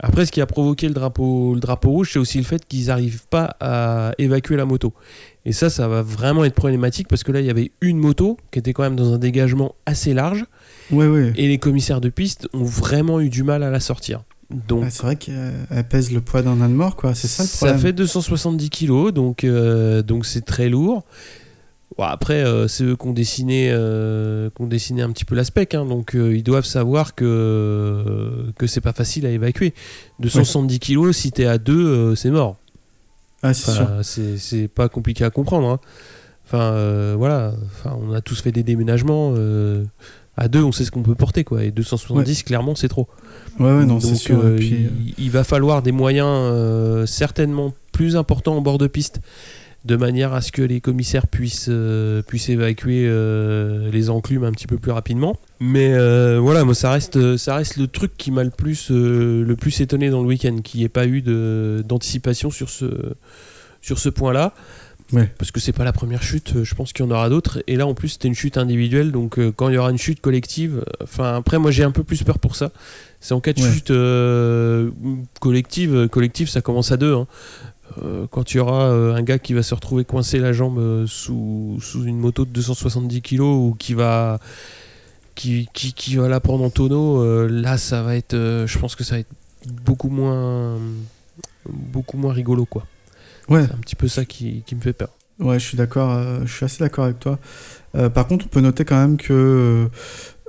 [0.00, 2.86] Après, ce qui a provoqué le drapeau, le drapeau rouge, c'est aussi le fait qu'ils
[2.86, 4.92] n'arrivent pas à évacuer la moto.
[5.44, 8.38] Et ça, ça va vraiment être problématique parce que là, il y avait une moto
[8.50, 10.44] qui était quand même dans un dégagement assez large
[10.90, 11.32] Ouais, ouais.
[11.36, 14.22] et les commissaires de piste ont vraiment eu du mal à la sortir.
[14.68, 17.14] Donc, Ah, c'est vrai qu'elle pèse le poids d'un âne mort, quoi.
[17.14, 17.78] C'est ça le ça problème.
[17.78, 21.04] fait 270 kilos, donc euh, donc c'est très lourd.
[21.98, 25.34] Bon, après, euh, c'est eux qui ont dessiné, euh, qui ont dessiné un petit peu
[25.34, 29.74] l'aspect, hein, donc ils doivent savoir que que c'est pas facile à évacuer.
[30.20, 32.56] 270 kilos, si t'es à 2, c'est mort.
[33.42, 33.82] Ah, c'est sûr.
[33.82, 35.68] Enfin, c'est c'est pas compliqué à comprendre.
[35.68, 35.80] hein.
[36.46, 37.52] Enfin, voilà.
[37.66, 39.34] Enfin, on a tous fait des déménagements.
[40.36, 41.62] à 2, on sait ce qu'on peut porter, quoi.
[41.64, 43.06] Et 270, clairement, c'est trop.
[43.58, 44.40] Ouais, ouais, non, c'est sûr.
[44.42, 44.88] euh, puis,
[45.18, 49.20] il, il va falloir des moyens euh, certainement plus importants en bord de piste,
[49.84, 53.02] de manière à ce que les commissaires puissent, euh, puissent évacuer
[53.92, 55.38] les enclumes un petit peu plus rapidement.
[55.60, 55.92] Mais
[56.38, 60.08] voilà, moi, ça reste, ça reste le truc qui m'a le plus, le plus étonné
[60.10, 62.86] dans le week-end, qu'il n'y ait pas eu d'anticipation sur ce,
[63.80, 64.54] sur ce point-là.
[65.12, 65.30] Ouais.
[65.38, 67.62] Parce que c'est pas la première chute, euh, je pense qu'il y en aura d'autres.
[67.66, 69.98] Et là, en plus, c'était une chute individuelle, donc euh, quand il y aura une
[69.98, 72.70] chute collective, euh, enfin, après, moi, j'ai un peu plus peur pour ça.
[73.20, 73.70] C'est en cas de Ouais.
[73.72, 74.90] chute euh,
[75.40, 77.14] collective, collective, ça commence à deux.
[77.14, 77.26] hein.
[78.02, 81.78] Euh, quand il y aura un gars qui va se retrouver coincé la jambe sous,
[81.82, 84.40] sous une moto de 270 kg ou qui va
[85.34, 89.04] qui, qui, qui va la prendre en tonneau, là ça va être, je pense que
[89.04, 89.30] ça va être
[89.84, 90.78] beaucoup moins
[91.68, 92.86] beaucoup moins rigolo quoi.
[93.48, 95.08] Ouais, C'est un petit peu ça qui, qui me fait peur.
[95.38, 96.12] ouais, je suis d'accord.
[96.12, 97.38] euh, je suis assez d'accord avec toi.
[97.94, 99.86] Euh, par contre, on peut noter quand même que euh,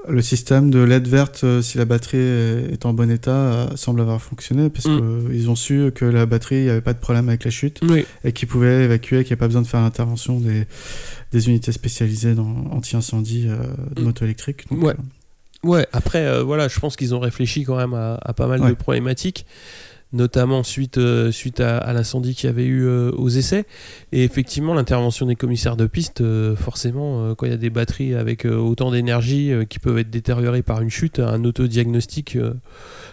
[0.10, 4.22] le système de LED verte, si la batterie est est en bon état, semble avoir
[4.22, 5.30] fonctionné parce Mm.
[5.30, 7.80] qu'ils ont su que la batterie, il n'y avait pas de problème avec la chute
[7.84, 10.66] Oui, et qu'ils pouvaient évacuer, qu'il n'y a pas besoin de faire l'intervention des,
[11.32, 14.04] des unités spécialisées dans anti-incendie de Mm.
[14.06, 14.70] moto électrique.
[14.70, 14.96] Donc, Ouais.
[15.64, 18.74] Ouais, après, voilà, je pense qu'ils ont réfléchi quand même à, à pas mal de
[18.74, 19.46] problématiques,
[20.14, 23.66] notamment suite, euh, suite à, à l'incendie qu'il y avait eu euh, aux essais.
[24.12, 28.14] Et effectivement, l'intervention des commissaires de piste, euh, forcément, quand il y a des batteries
[28.16, 32.38] avec autant d'énergie qui peuvent être détériorées par une chute, un autodiagnostic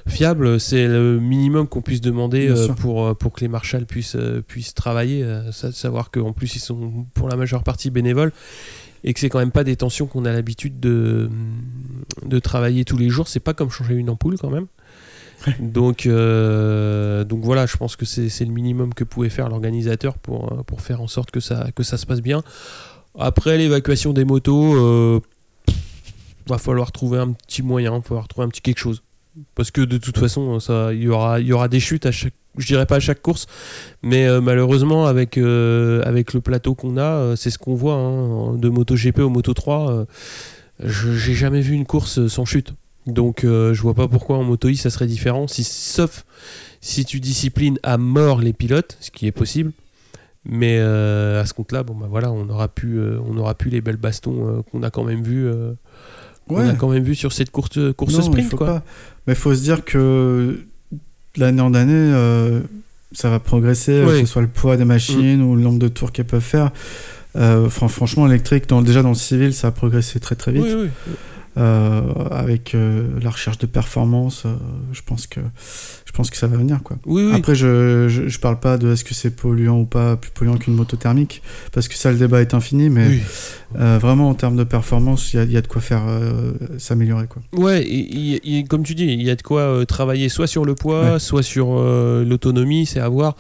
[0.07, 5.25] fiable, c'est le minimum qu'on puisse demander pour, pour que les marshals puissent, puissent travailler.
[5.53, 8.33] sa- savoir qu'en plus, ils sont pour la majeure partie bénévoles
[9.05, 11.31] et que c'est quand même pas des tensions qu'on a l'habitude de,
[12.25, 13.29] de travailler tous les jours.
[13.29, 14.67] C'est pas comme changer une ampoule quand même.
[15.59, 20.53] Donc, euh, donc voilà, je pense que c'est le minimum que pouvait faire l'organisateur pour,
[20.53, 22.43] euh, faire en sorte que ça, se passe bien.
[23.19, 25.21] Après l'évacuation des motos, euh,
[26.47, 29.03] va falloir trouver un petit moyen, va falloir trouver un petit quelque chose.
[29.55, 30.59] Parce que de toute façon,
[30.93, 33.47] il y aura, il des chutes à chaque, je dirais pas à chaque course,
[34.03, 39.21] mais euh, malheureusement avec, le plateau qu'on a, c'est ce qu'on voit hein, de MotoGP
[39.21, 39.91] au Moto 3.
[39.91, 40.05] euh,
[40.83, 42.75] je j'ai jamais vu une course sans chute.
[43.07, 46.25] Donc euh, je vois pas pourquoi en Moto I ça serait différent, si, sauf
[46.81, 49.73] si tu disciplines à mort les pilotes, ce qui est possible.
[50.47, 53.69] Mais euh, à ce compte-là, bon bah voilà, on aura pu, euh, on aura pu
[53.69, 55.47] les belles bastons qu'on a quand même vu,
[56.49, 58.67] qu'on a quand même vu sur cette course course Non, sprint faut quoi.
[58.67, 58.83] pas.
[59.27, 60.61] Mais il faut se dire que
[61.37, 62.13] l'année en année,
[63.13, 64.21] ça va progresser, Oui.
[64.21, 66.71] que ce soit le poids des machines ou le nombre de tours qu'elles peuvent faire.
[67.35, 70.65] Enfin, franchement, électrique, dans, déjà dans le civil, ça a progressé très très vite.
[70.65, 70.75] Oui,
[71.07, 71.13] oui.
[71.57, 74.55] Euh, avec euh, la recherche de performance, euh,
[74.93, 75.41] je pense que
[76.07, 76.97] je pense que ça va venir quoi.
[77.07, 77.33] Oui, oui.
[77.35, 80.57] Après, je, je, je parle pas de est-ce que c'est polluant ou pas plus polluant
[80.59, 83.21] qu'une moto thermique, parce que ça, le débat est infini, mais Oui.
[83.75, 86.03] vraiment en termes de performance, il y a, il y a de quoi faire
[86.79, 87.43] s'améliorer quoi.
[87.53, 90.65] Ouais, et, et- et comme tu dis, il y a de quoi travailler soit sur
[90.65, 91.19] le poids, Ouais.
[91.19, 91.67] soit sur
[92.25, 93.35] l'autonomie, c'est à voir.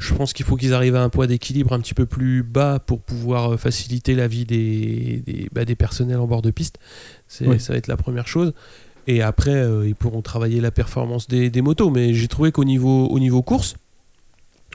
[0.00, 2.78] Je pense qu'il faut qu'ils arrivent à un poids d'équilibre un petit peu plus bas
[2.78, 6.78] pour pouvoir euh, faciliter la vie des, des, bah, des personnels en bord de piste.
[7.28, 7.60] C'est, Oui.
[7.60, 8.54] Ça va être la première chose.
[9.06, 11.90] Et après, euh, ils pourront travailler la performance des, des motos.
[11.90, 13.76] Mais j'ai trouvé qu'au niveau, au niveau course,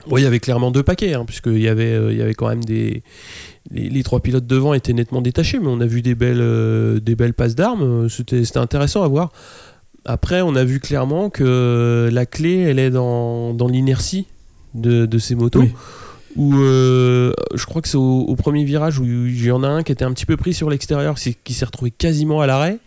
[0.08, 2.36] bon, il y avait clairement deux paquets, hein, puisqu'il y avait, euh, il y avait
[2.36, 3.02] quand même des.
[3.72, 7.00] Les, les trois pilotes devant étaient nettement détachés, mais on a vu des belles, euh,
[7.00, 8.10] des belles passes d'armes.
[8.10, 9.32] C'était, c'était intéressant à voir.
[10.06, 14.28] Après, on a vu clairement que la clé, elle est dans, dans l'inertie
[14.76, 15.62] de, de ces motos.
[15.62, 15.74] Oui.
[16.36, 19.68] Où euh, je crois que c'est au, au premier virage où il y en a
[19.70, 22.80] un qui était un petit peu pris sur l'extérieur, qui s'est retrouvé quasiment à l'arrêt.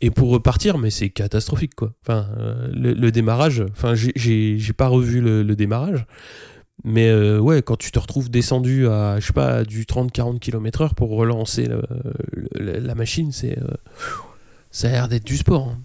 [0.00, 1.92] Et pour repartir, mais c'est catastrophique quoi.
[2.06, 6.06] Enfin, euh, le, le démarrage, enfin, j'ai- pas revu le, le démarrage.
[6.84, 10.94] Mais euh, ouais, quand tu te retrouves descendu à, je sais pas, du 30-40 km/h
[10.94, 13.58] pour relancer le- la machine, c'est.
[14.70, 15.66] ça a l'air d'être du sport.
[15.70, 15.78] hein.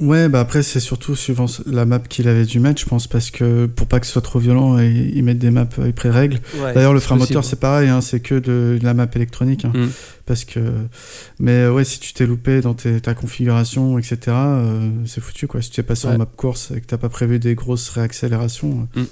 [0.00, 3.32] Ouais, bah après, c'est surtout suivant la map qu'il avait dû mettre, je pense, parce
[3.32, 6.38] que pour pas que ce soit trop violent, ils ils mettent des maps euh, pré-règles.
[6.74, 9.64] D'ailleurs, le frein moteur, c'est pareil, hein, c'est que de, de la map électronique.
[9.64, 9.88] hein, Mm.
[10.24, 10.60] Parce que.
[11.40, 15.46] Mais euh, ouais, si tu t'es loupé dans tes- ta configuration, etc., euh, c'est foutu,
[15.48, 15.62] quoi.
[15.62, 16.14] Si tu es passé Ouais.
[16.14, 18.86] en map course et que t'as pas prévu des grosses réaccélérations.
[18.94, 19.02] Mm.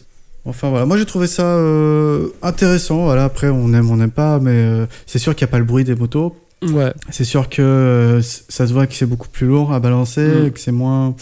[0.49, 3.03] Enfin voilà, moi j'ai trouvé ça euh, intéressant.
[3.07, 5.59] Voilà, après on aime, on n'aime pas, mais euh, c'est sûr qu'il n'y a pas
[5.59, 6.37] le bruit des motos.
[6.63, 6.93] Ouais.
[7.11, 10.51] C'est sûr que euh, ça se voit que c'est beaucoup plus lourd à balancer, Mm.
[10.53, 11.15] que c'est moins,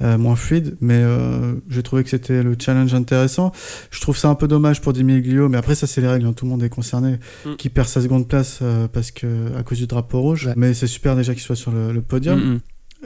[0.00, 3.52] euh, moins fluide, mais euh, j'ai trouvé que c'était le challenge intéressant.
[3.90, 6.26] Je trouve ça un peu dommage pour Dimi Glio, mais après ça c'est les règles,
[6.26, 7.56] hein, tout le monde est concerné, Mm.
[7.56, 9.26] qui perd sa seconde place euh, parce que
[9.58, 10.46] à cause du drapeau rouge.
[10.46, 10.54] Ouais.
[10.56, 12.38] Mais c'est super déjà qu'il soit sur le, le podium.
[12.38, 12.60] Mm.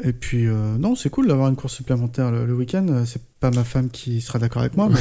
[0.05, 2.87] Et puis euh, non, c'est cool d'avoir une course supplémentaire le, le week-end.
[3.05, 5.01] C'est pas ma femme qui sera d'accord avec moi, mais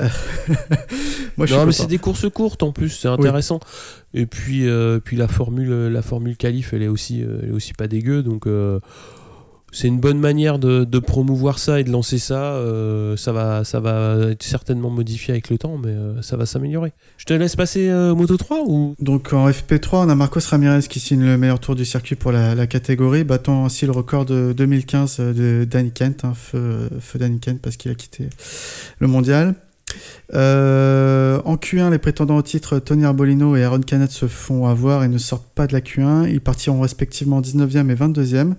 [0.00, 0.08] euh,
[1.36, 3.60] moi je non, mais suis c'est des courses courtes en plus, c'est intéressant.
[4.14, 7.74] Et puis, euh, puis la formule, la formule qualif, elle est aussi, elle est aussi
[7.74, 8.46] pas dégueu, donc
[9.70, 12.54] c'est une bonne manière de, promouvoir ça et de lancer ça.
[12.54, 16.46] euh, ça va, ça va être certainement modifié avec le temps, mais euh, ça va
[16.46, 16.92] s'améliorer.
[17.18, 18.94] Je te laisse passer euh, Moto 3 ou?
[18.98, 22.32] Donc en FP3, on a Marcos Ramirez qui signe le meilleur tour du circuit pour
[22.32, 27.60] la, catégorie, battant ainsi le record de 2015 de Danny Kent, hein, feu, Danny Kent
[27.62, 28.28] parce qu'il a quitté
[28.98, 29.54] le mondial.
[30.34, 35.08] En Q1, les prétendants au titre Tony Arbolino et Aaron Canet se font avoir et
[35.08, 36.28] ne sortent pas de la Q1.
[36.30, 38.54] Ils partiront respectivement 19e et 22e.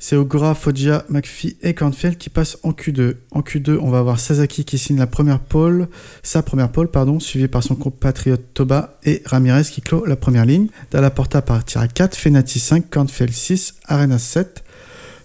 [0.00, 3.16] C'est Ogura, Foggia, McPhee et Kornfeld qui passent en Q2.
[3.32, 5.88] En Q2, on va avoir Sasaki qui signe la première pole,
[6.22, 10.44] sa première pole, pardon, suivi par son compatriote Toba et Ramirez qui clôt la première
[10.44, 10.68] ligne.
[10.92, 14.62] Dalla Porta partira 4, Fenati 5, Kornfeld 6, Arena 7,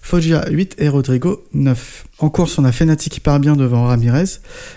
[0.03, 2.07] Foggia 8 et Rodrigo 9.
[2.19, 4.25] En course, on a Fenati qui part bien devant Ramirez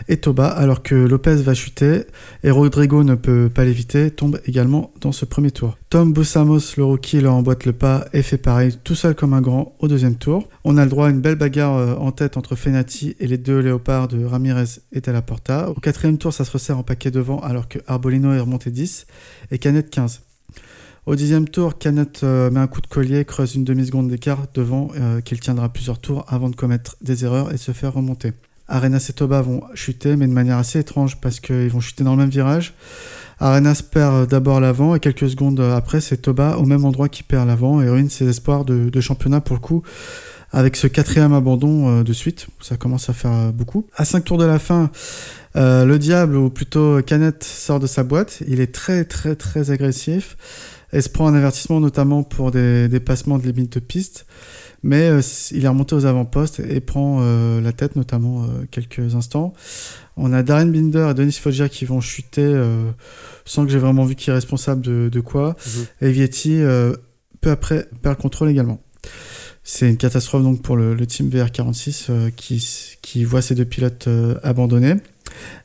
[0.09, 2.05] et Toba, alors que Lopez va chuter
[2.45, 5.77] et Rodrigo ne peut pas l'éviter, tombe également dans ce premier tour.
[5.91, 9.41] Tom Boussamos, le rookie, leur emboîte le pas et fait pareil tout seul comme un
[9.41, 10.49] grand au deuxième tour.
[10.63, 13.37] On a le droit à une belle bagarre euh, en tête entre Fenati et les
[13.37, 15.71] deux léopards de Ramirez et Della Porta.
[15.71, 19.07] Au quatrième tour, ça se resserre en paquet devant alors que Arbolino est remonté 10
[19.51, 20.21] et Canet 15.
[21.07, 24.89] Au dixième tour, Canet euh, met un coup de collier, creuse une demi-seconde d'écart devant,
[24.99, 28.33] euh, qu'il tiendra plusieurs tours avant de commettre des erreurs et se faire remonter.
[28.67, 32.11] Arenas et Toba vont chuter, mais de manière assez étrange parce qu'ils vont chuter dans
[32.11, 32.75] le même virage.
[33.39, 37.47] Arenas perd d'abord l'avant et quelques secondes après, c'est Toba au même endroit qui perd
[37.47, 39.85] l'avant et ruine ses espoirs de, championnat pour le coup
[40.53, 42.47] avec ce quatrième abandon euh, de suite.
[42.61, 43.87] Ça commence à faire euh, beaucoup.
[43.95, 44.91] À 5 tours de la fin,
[45.57, 48.43] euh, le diable, ou plutôt Canet, sort de sa boîte.
[48.49, 50.37] Il est très très très agressif
[50.97, 54.25] et se prend un avertissement notamment pour des dépassements de limite de piste.
[54.83, 59.15] Mais euh, il est remonté aux avant-postes et prend euh, la tête notamment euh, quelques
[59.15, 59.53] instants.
[60.17, 62.51] On a Darren Binder et Denis Foggia qui vont chuter
[63.45, 65.55] sans que j'ai vraiment vu qui est responsable de, de quoi.
[66.01, 66.63] Et Vietti,
[67.43, 68.81] peu après, perd le contrôle également.
[69.69, 72.67] C'est une catastrophe donc pour le, le team VR46 euh, qui,
[73.03, 74.09] qui voit ses deux pilotes
[74.43, 74.95] abandonnés.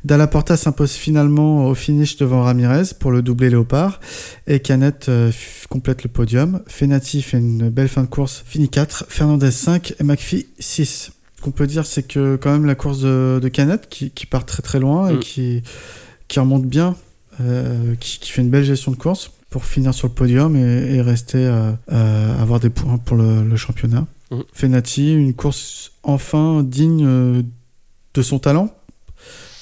[0.03, 3.99] Dalla Porta s'impose finalement au finish devant Ramirez pour le doubler Léopard
[4.47, 5.31] et Canet euh,
[5.69, 6.61] complète le podium.
[6.67, 11.11] Fenati fait une belle fin de course, finit 4, Fernandez 5 et McPhee 6.
[11.37, 14.25] Ce qu'on peut dire c'est que quand même la course de, de Canet qui, qui
[14.25, 15.19] part très très loin et Mm.
[15.19, 15.63] qui,
[16.27, 16.95] qui remonte bien,
[17.41, 20.95] euh, qui, qui fait une belle gestion de course pour finir sur le podium et,
[20.95, 24.05] et rester euh, euh, avoir des points pour le, le championnat.
[24.31, 24.43] Mhm.
[24.53, 27.41] Fenati, une course enfin digne euh,
[28.13, 28.73] de son talent.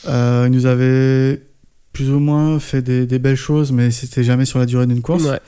[0.08, 1.42] Euh, il nous avait
[1.94, 5.02] plus ou moins fait des, des belles choses, mais c'était jamais sur la durée d'une
[5.02, 5.24] course.
[5.26, 5.40] Ouais.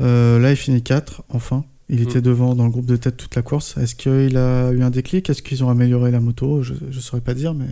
[0.00, 1.64] Euh, là, il finit 4, enfin.
[1.90, 2.22] Il était Mhm.
[2.24, 3.78] devant dans le groupe de tête toute la course.
[3.78, 5.30] Est-ce qu'il a eu un déclic?
[5.30, 6.62] Est-ce qu'ils ont amélioré la moto?
[6.62, 7.64] Je ne saurais pas dire, mais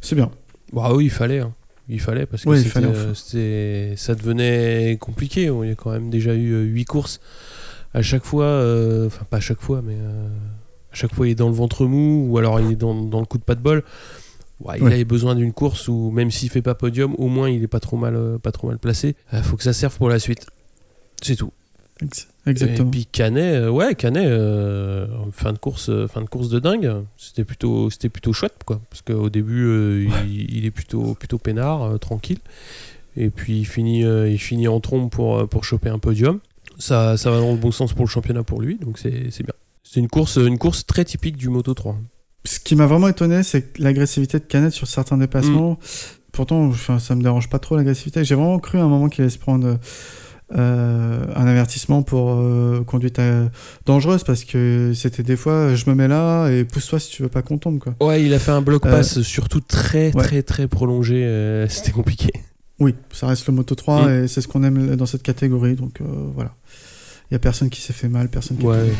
[0.00, 0.30] c'est bien.
[0.72, 1.40] Bah oui, il fallait.
[1.40, 1.52] hein.
[1.90, 3.94] Il fallait parce que Oui, fallait, euh, enfin.
[3.96, 5.50] ça devenait compliqué.
[5.62, 7.20] Il y a quand même déjà eu 8 courses.
[7.92, 10.28] À chaque fois, euh, enfin pas à chaque fois, mais euh,
[10.92, 13.20] à chaque fois il est dans le ventre mou ou alors il est dans, dans
[13.20, 13.82] le coup de pas de bol.
[14.60, 14.92] Ouais, il Ouais.
[14.94, 17.80] avait besoin d'une course où même s'il fait pas podium, au moins il est pas
[17.80, 19.14] trop mal, euh, pas trop mal placé.
[19.32, 20.46] Il faut que ça serve pour la suite.
[21.22, 21.52] C'est tout.
[22.46, 22.88] Exactement.
[22.88, 26.58] Et puis Canet, euh, ouais, Canet, euh, fin de course, euh, fin de course de
[26.60, 26.92] dingue.
[27.16, 28.80] C'était plutôt, c'était plutôt chouette, quoi.
[28.88, 32.38] Parce qu'au début, euh, il, il est plutôt, plutôt peinard, euh, tranquille.
[33.16, 36.38] Et puis il finit, euh, il finit en trombe pour, euh, pour choper un podium.
[36.78, 39.42] Ça, ça va dans le bon sens pour le championnat pour lui, donc c'est c'est
[39.42, 39.54] bien.
[39.82, 41.96] C'est une course, une course très typique du Moto 3.
[42.44, 45.78] Ce qui m'a vraiment étonné, c'est l'agressivité de Canet sur certains dépassements.
[46.32, 48.24] Pourtant, enfin, ça me dérange pas trop l'agressivité.
[48.24, 49.78] J'ai vraiment cru à un moment qu'il allait se prendre
[50.56, 53.48] euh, un avertissement pour euh, conduite euh,
[53.86, 57.28] dangereuse parce que c'était des fois, je me mets là et pousse-toi si tu veux
[57.28, 57.80] pas qu'on tombe.
[57.80, 57.94] Quoi.
[58.00, 60.22] Ouais, il a fait un bloc Euh, pass surtout très, ouais.
[60.24, 61.66] très, très prolongé.
[61.68, 62.30] C'était compliqué.
[62.80, 64.24] Oui, ça reste le Moto 3 Mm.
[64.24, 65.74] et c'est ce qu'on aime dans cette catégorie.
[65.74, 66.00] Donc
[66.34, 66.54] voilà.
[67.30, 68.64] Il y a personne qui s'est fait mal, personne qui.
[68.64, 68.92] est Ouais.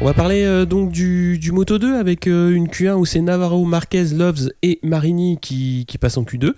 [0.00, 3.20] On va parler euh, donc du, du Moto 2 avec euh, une Q1 où c'est
[3.20, 6.52] Navarro, Marquez, Loves et Marini qui, qui passent en Q2.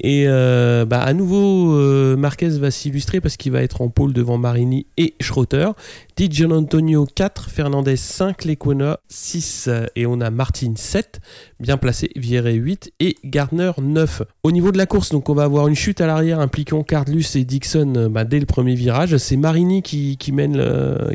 [0.00, 4.12] Et euh, bah, à nouveau, euh, Marquez va s'illustrer parce qu'il va être en pôle
[4.12, 5.68] devant Marini et Schroeter.
[6.16, 11.20] Di Antonio 4, Fernandez 5, Lecuona 6 euh, et on a Martin 7,
[11.60, 14.22] bien placé, Vierre 8 et Gardner 9.
[14.42, 17.24] Au niveau de la course, donc on va avoir une chute à l'arrière impliquant Cardlus
[17.34, 19.16] et Dixon bah, dès le premier virage.
[19.16, 20.56] C'est Marini qui, mène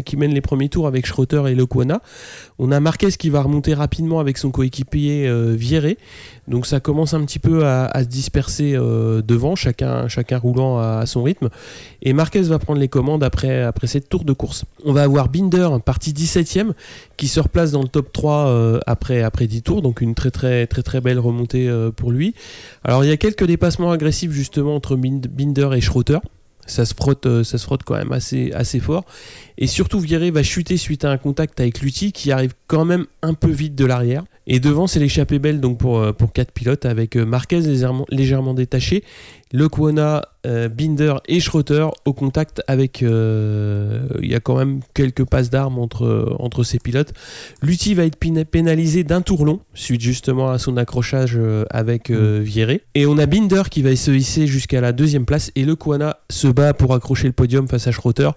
[0.04, 2.02] les premiers tours avec Schroeter et Lecuona.
[2.58, 5.98] On a Marquez qui va remonter rapidement avec son coéquipier euh, Vieré.
[6.48, 11.06] Donc ça commence un petit peu à se disperser euh, devant, chacun, chacun roulant à,
[11.06, 11.50] son rythme.
[12.02, 14.66] Et Marquez va prendre les commandes après, après cette tour de course.
[14.86, 16.72] On va avoir Binder, parti 17ème,
[17.18, 19.82] qui se replace dans le top 3 euh, après, après 10 tours.
[19.82, 22.34] Donc une très très très très belle remontée euh, pour lui.
[22.84, 26.20] Alors il y a quelques dépassements agressifs justement entre Bind- Binder et Schroeter.
[26.66, 29.06] Ça se frotte, ça se frotte quand même assez, assez fort.
[29.62, 33.06] Et surtout, Vieré va chuter suite à un contact avec Lutti qui arrive quand même
[33.22, 34.24] un peu vite de l'arrière.
[34.48, 38.06] Et devant, c'est l'échappée belle donc pour, euh, pour 4 pilotes avec euh, Marquez légèrement,
[38.10, 39.04] légèrement détaché,
[39.52, 43.04] Lecuona, euh, Binder et Schroeter au contact avec.
[43.04, 47.14] euh, Il y a quand même quelques passes d'armes entre, entre ces pilotes.
[47.62, 51.38] Lutti va être pénalisé d'un tour long suite justement à son accrochage
[51.70, 52.82] avec euh, Vieré.
[52.96, 56.48] Et on a Binder qui va se hisser jusqu'à la deuxième place et Lecuona se
[56.48, 58.30] bat pour accrocher le podium face à Schroeter.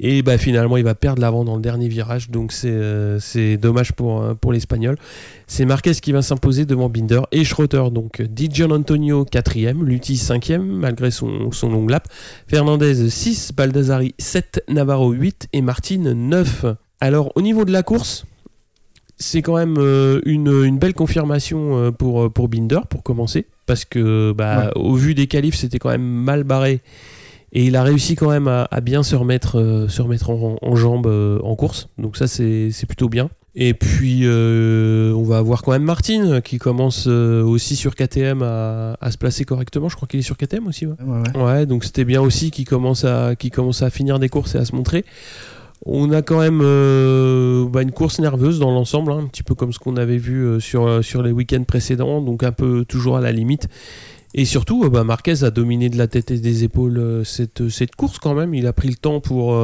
[0.00, 3.92] Et bah, finalement, il va perdre l'avant dans le dernier virage, donc c'est euh, dommage
[3.92, 4.96] pour, euh, pour l'Espagnol.
[5.46, 7.90] C'est Marquez qui va s'imposer devant Binder et Schroeter.
[7.90, 12.08] Donc Di Antonio 4ème, Lutti 5ème malgré son, son long lap,
[12.48, 16.66] Fernandez 6, Baldassari 7, Navarro 8 et Martin 9.
[17.00, 18.24] Alors au niveau de la course,
[19.16, 24.32] c'est quand même euh, une, une belle confirmation pour, pour Binder pour commencer, parce que
[24.32, 26.80] bah, au vu des qualifs, c'était quand même mal barré.
[27.54, 31.06] Et il a réussi quand même à, bien se remettre, se remettre en, en jambes
[31.06, 31.88] en course.
[31.98, 33.30] Donc ça, c'est plutôt bien.
[33.56, 38.42] Et puis, euh, on va avoir quand même Martin qui commence euh, aussi sur KTM
[38.42, 39.88] à, se placer correctement.
[39.88, 40.86] Je crois qu'il est sur KTM aussi.
[40.86, 40.96] Ouais,
[41.36, 44.64] ouais, donc c'était bien aussi qu'il commence, à, commence à finir des courses et à
[44.64, 45.04] se montrer.
[45.86, 49.54] On a quand même euh, bah, une course nerveuse dans l'ensemble, hein, un petit peu
[49.54, 53.20] comme ce qu'on avait vu sur, sur les week-ends précédents, donc un peu toujours à
[53.20, 53.68] la limite.
[54.34, 58.18] Et surtout, bah, Marquez a dominé de la tête et des épaules cette, cette course
[58.18, 58.52] quand même.
[58.54, 59.56] Il a pris le temps pour,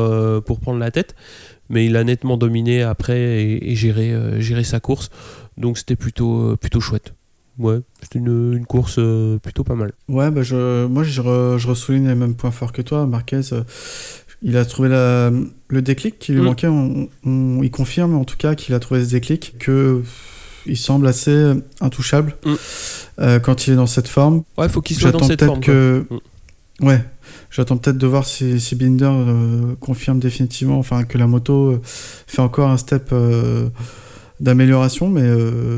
[0.44, 1.14] pour prendre la tête
[1.70, 5.08] mais il a nettement dominé après et, géré, euh, géré, sa course.
[5.56, 7.14] Donc c'était plutôt, euh, plutôt chouette.
[7.58, 9.92] Ouais, c'était une, une, course euh, plutôt pas mal.
[10.08, 13.06] Ouais, bah je, moi je, je ressouligne les mêmes points forts que toi.
[13.06, 13.40] Marquez,
[14.42, 15.30] il a trouvé la,
[15.68, 16.44] le déclic qui lui mm.
[16.44, 16.68] manquait.
[16.68, 17.08] On,
[17.62, 20.02] il confirme en tout cas qu'il a trouvé ce déclic, que
[20.70, 23.38] il semble assez intouchable mm.
[23.42, 24.42] quand il est dans cette forme.
[24.56, 25.60] Ouais, faut qu'il soit dans cette forme.
[25.60, 26.06] Que...
[26.08, 26.86] Mm.
[26.86, 27.04] Ouais,
[27.50, 31.80] J'attends peut-être de voir si, si Binder euh, confirme définitivement, enfin que la moto euh,
[31.84, 33.68] fait encore un step euh,
[34.40, 35.28] d'amélioration, mais,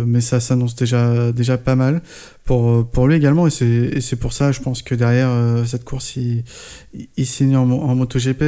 [0.07, 2.03] mais ça s'annonce déjà, déjà pas mal
[2.45, 3.47] pour, pour lui également.
[3.47, 3.51] Et
[4.01, 5.31] c'est pour ça, je pense que derrière
[5.67, 6.45] cette course, il,
[7.17, 8.43] il signe en, en MotoGP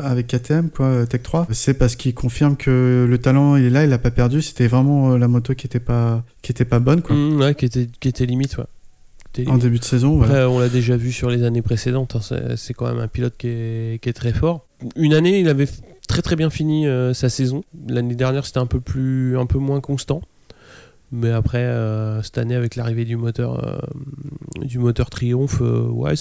[0.00, 1.46] avec KTM, quoi, Tech 3.
[1.50, 4.42] C'est parce qu'il confirme que le talent il est là, il l'a pas perdu.
[4.42, 7.14] C'était vraiment la moto qui était pas, qui était pas bonne, quoi.
[7.14, 8.64] Mmh, ouais, qui était, qui était limite, ouais.
[9.46, 12.16] En début de saison, on l'a déjà vu sur les années précédentes.
[12.16, 14.66] Hein, c'est quand même un pilote qui est, très fort.
[14.96, 15.68] Une année, il avait
[16.08, 17.62] très très bien fini euh, sa saison.
[17.86, 20.22] L'année dernière, c'était un peu plus, un peu moins constant.
[21.12, 23.78] Mais après, euh, cette année, avec l'arrivée du moteur, euh,
[24.60, 26.14] du moteur Triomphe, ouais,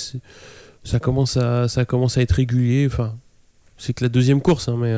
[0.83, 2.85] ça commence à, ça commence à être régulier.
[2.85, 3.15] Enfin,
[3.77, 4.93] c'est que la deuxième course, hein, mais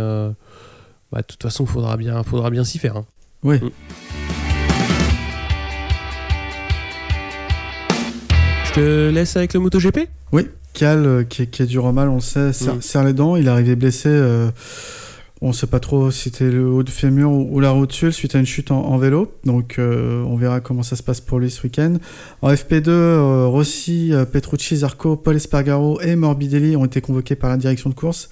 [1.11, 2.97] bah, de toute façon, il faudra bien, faudra bien s'y faire.
[2.97, 3.05] Hein.
[3.43, 3.57] Oui.
[3.57, 3.69] Mm.
[8.65, 10.09] Je te laisse avec le MotoGP?
[10.31, 13.35] Oui, Cal, euh, qui, qui, est dur au mal, on le sait, serre, les dents.
[13.35, 14.09] Il est arrivé blessé.
[14.09, 14.49] Euh,
[15.41, 18.35] on ne sait pas trop si c'était le haut de fémur ou, la rotule suite
[18.35, 19.33] à une chute en, vélo.
[19.45, 21.93] Donc euh, on verra comment ça se passe pour lui ce week-end.
[22.41, 27.89] En FP2, Rossi, Petrucci, Zarco, Paul Espargaro et Morbidelli ont été convoqués par la direction
[27.89, 28.29] de course.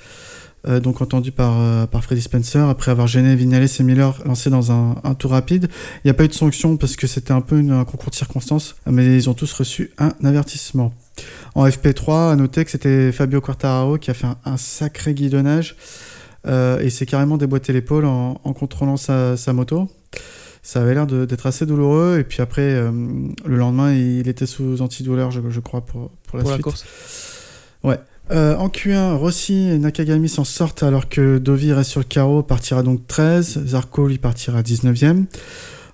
[0.68, 4.50] Euh, donc entendu par, euh, par Freddy Spencer, après avoir gêné Vignales et Miller lancés
[4.50, 5.70] dans un, un tour rapide.
[6.04, 8.16] Il n'y a pas eu de sanction parce que c'était un peu un concours de
[8.16, 10.94] circonstances, mais ils ont tous reçu un avertissement.
[11.56, 15.76] En FP3, à noter que c'était Fabio Quartararo qui a fait un, sacré guidonnage
[16.46, 19.90] euh, et s'est carrément déboîté l'épaule en, contrôlant sa, moto.
[20.62, 25.32] Ça avait l'air d'être assez douloureux et puis après, le lendemain, il était sous antidouleur,
[25.32, 26.66] je, je crois, pour, pour la pour suite.
[26.66, 26.86] La course.
[27.84, 28.00] Ouais.
[28.32, 32.44] Euh, en Q1, Rossi et Nakagami s'en sortent alors que Dovi reste sur le carreau,
[32.44, 35.26] partira donc 13, Zarco lui partira 19e.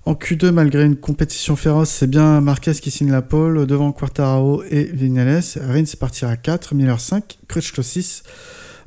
[0.05, 4.61] En Q2, malgré une compétition féroce, c'est bien Marquez qui signe la pole devant Quartararo
[4.69, 5.41] et Vignales.
[5.61, 8.23] Rins partira 4, Miller 5, Crutchlow 6,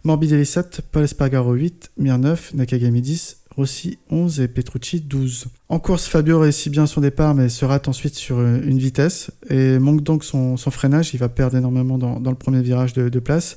[0.04, 5.46] Morbidelli 7, Paul Espargaro 8, Mir 9, Nakagami 10, Rossi 11 et Petrucci 12.
[5.70, 9.78] En course, Fabio réussit bien son départ mais se rate ensuite sur une vitesse et
[9.78, 11.14] manque donc son, freinage.
[11.14, 13.56] Il va perdre énormément dans, le premier virage de, place.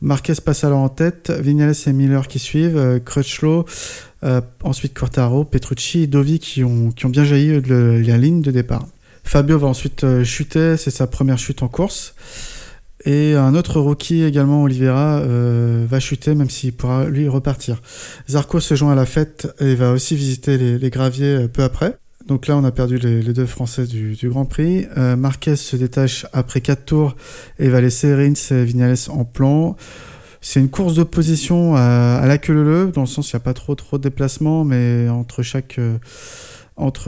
[0.00, 3.66] Marquez passe alors en tête, Vignales et Miller qui suivent, euh, Crutchlow,
[4.24, 8.86] euh, ensuite Quartaro, Petrucci et Dovi qui ont, bien jailli de la ligne de départ.
[9.24, 12.14] Fabio va ensuite euh, chuter, c'est sa première chute en course.
[13.04, 17.80] Et un autre rookie également, Oliveira, euh, va chuter, même s'il pourra lui repartir.
[18.28, 21.96] Zarco se joint à la fête et va aussi visiter les, graviers euh, peu après.
[22.30, 24.86] Donc là, on a perdu les, deux Français du, Grand Prix.
[24.96, 27.16] Euh, Marquez se détache après 4 tours
[27.58, 29.76] et va laisser Rins et Vignales en plan.
[30.40, 33.52] C'est une course d'opposition à, la queue leu dans le sens il n'y a pas
[33.52, 35.80] trop trop de déplacements, mais entre chaque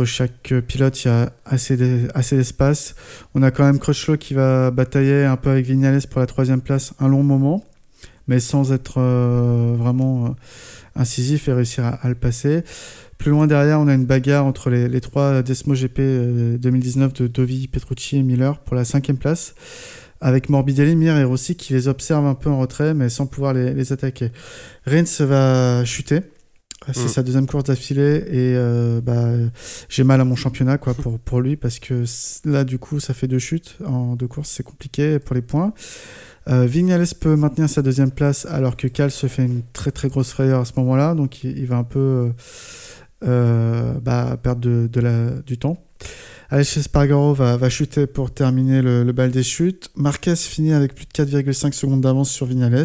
[0.05, 2.97] chaque pilote, il y a assez d'espace.
[3.37, 6.61] On a quand même Crutchlow qui va batailler un peu avec Vignales pour la troisième
[6.61, 7.65] place un long moment,
[8.27, 10.29] mais sans être euh, vraiment euh,
[10.97, 12.65] incisif et réussir à, le passer.
[13.23, 17.69] Plus loin derrière, on a une bagarre entre les, trois Desmo GP 2019 de Dovi,
[17.69, 19.55] Petrucci et Miller pour la cinquième place
[20.21, 23.55] avec Morbidelli, Mir et Rossi qui les observent un peu en retrait mais sans pouvoir
[23.55, 24.33] les, les attaquer.
[24.87, 26.23] Rins va chuter
[26.93, 27.09] c'est mm.
[27.09, 29.29] sa deuxième course d'affilée et euh, bah,
[29.89, 32.03] j'ai mal à mon championnat quoi pour, pour lui parce que
[32.45, 35.73] là du coup ça fait deux chutes en deux courses c'est compliqué pour les points.
[36.49, 40.09] Euh, Vignales peut maintenir sa deuxième place alors que Cal se fait une très très
[40.09, 42.29] grosse frayeur à ce moment-là donc il, va un peu euh,
[43.23, 45.79] bah, perdre de, de la, du temps.
[46.53, 49.89] Alex Espargaro va, chuter pour terminer le, bal des chutes.
[49.97, 52.85] Marquez finit avec plus de 4,5 secondes d'avance sur Vignales.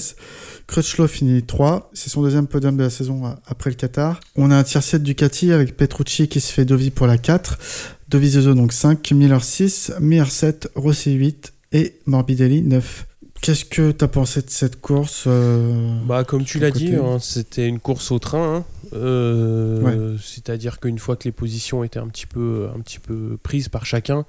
[0.67, 1.91] Crutchlow finit 3.
[1.93, 4.21] C'est son deuxième podium de la saison après le Qatar.
[4.37, 7.59] On a un tiers 7 Ducati avec Petrucci qui se fait Dovi pour la 4.
[8.07, 13.06] Dovizioso donc 5, Miller 6, Mir 7, Rossi 8 et Morbidelli 9.
[13.41, 17.19] Qu'est-ce que tu as pensé de cette course euh, Bah, comme tu l'as dit, hein,
[17.19, 18.57] c'était une course au train.
[18.57, 18.65] hein.
[18.93, 23.69] Euh, C'est-à-dire qu'une fois que les positions étaient un petit peu, un petit peu prises
[23.69, 24.25] par chacun,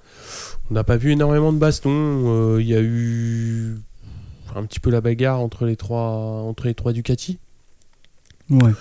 [0.71, 1.91] on n'a pas vu énormément de bastons.
[1.93, 3.77] Euh, Il y a eu
[4.55, 6.01] un petit peu la bagarre entre les trois,
[6.47, 7.39] entre les trois Ducati.
[8.51, 8.73] Ouais.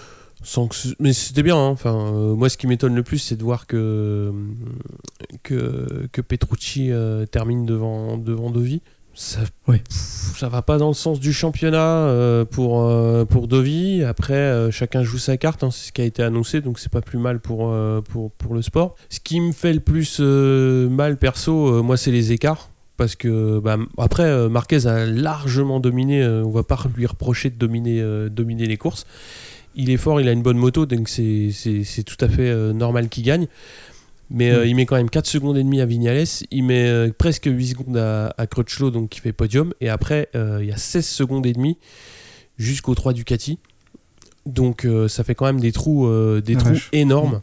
[0.44, 1.58] Sans que ce- mais c'était bien.
[1.58, 1.70] hein.
[1.70, 4.32] Enfin, euh, moi, ce qui m'étonne le plus, c'est de voir que
[5.44, 8.82] que, que Petrucci euh, termine devant devant Dovi.
[9.20, 9.82] Ça, Oui.
[9.90, 14.04] ça va pas dans le sens du championnat euh, pour euh, pour Dovi.
[14.04, 15.64] Après, euh, chacun joue sa carte.
[15.64, 17.76] hein, c'est ce qui a été annoncé, donc c'est pas plus mal pour
[18.12, 18.96] pour pour le sport.
[19.10, 22.70] Ce qui me fait le plus mal perso, moi, c'est les écarts.
[22.96, 28.30] Parce que bah, après Marquez a largement dominé, on va pas lui reprocher de dominer,
[28.30, 29.06] dominer les courses
[29.80, 33.24] il est fort, il a une bonne moto, donc c'est tout à fait normal qu'il
[33.24, 33.48] gagne.
[34.30, 34.68] Mais euh, Mm.
[34.68, 37.68] il met quand même 4 secondes et demie à Vignales, il met euh, presque 8
[37.68, 41.06] secondes à, à Crutchlow, donc qui fait podium, et après euh, il y a 16
[41.06, 41.78] secondes et demie
[42.58, 43.60] jusqu'au 3 Ducati.
[44.46, 46.10] Donc ça fait quand même des trous,
[46.40, 46.90] des trous vache.
[46.94, 47.42] énormes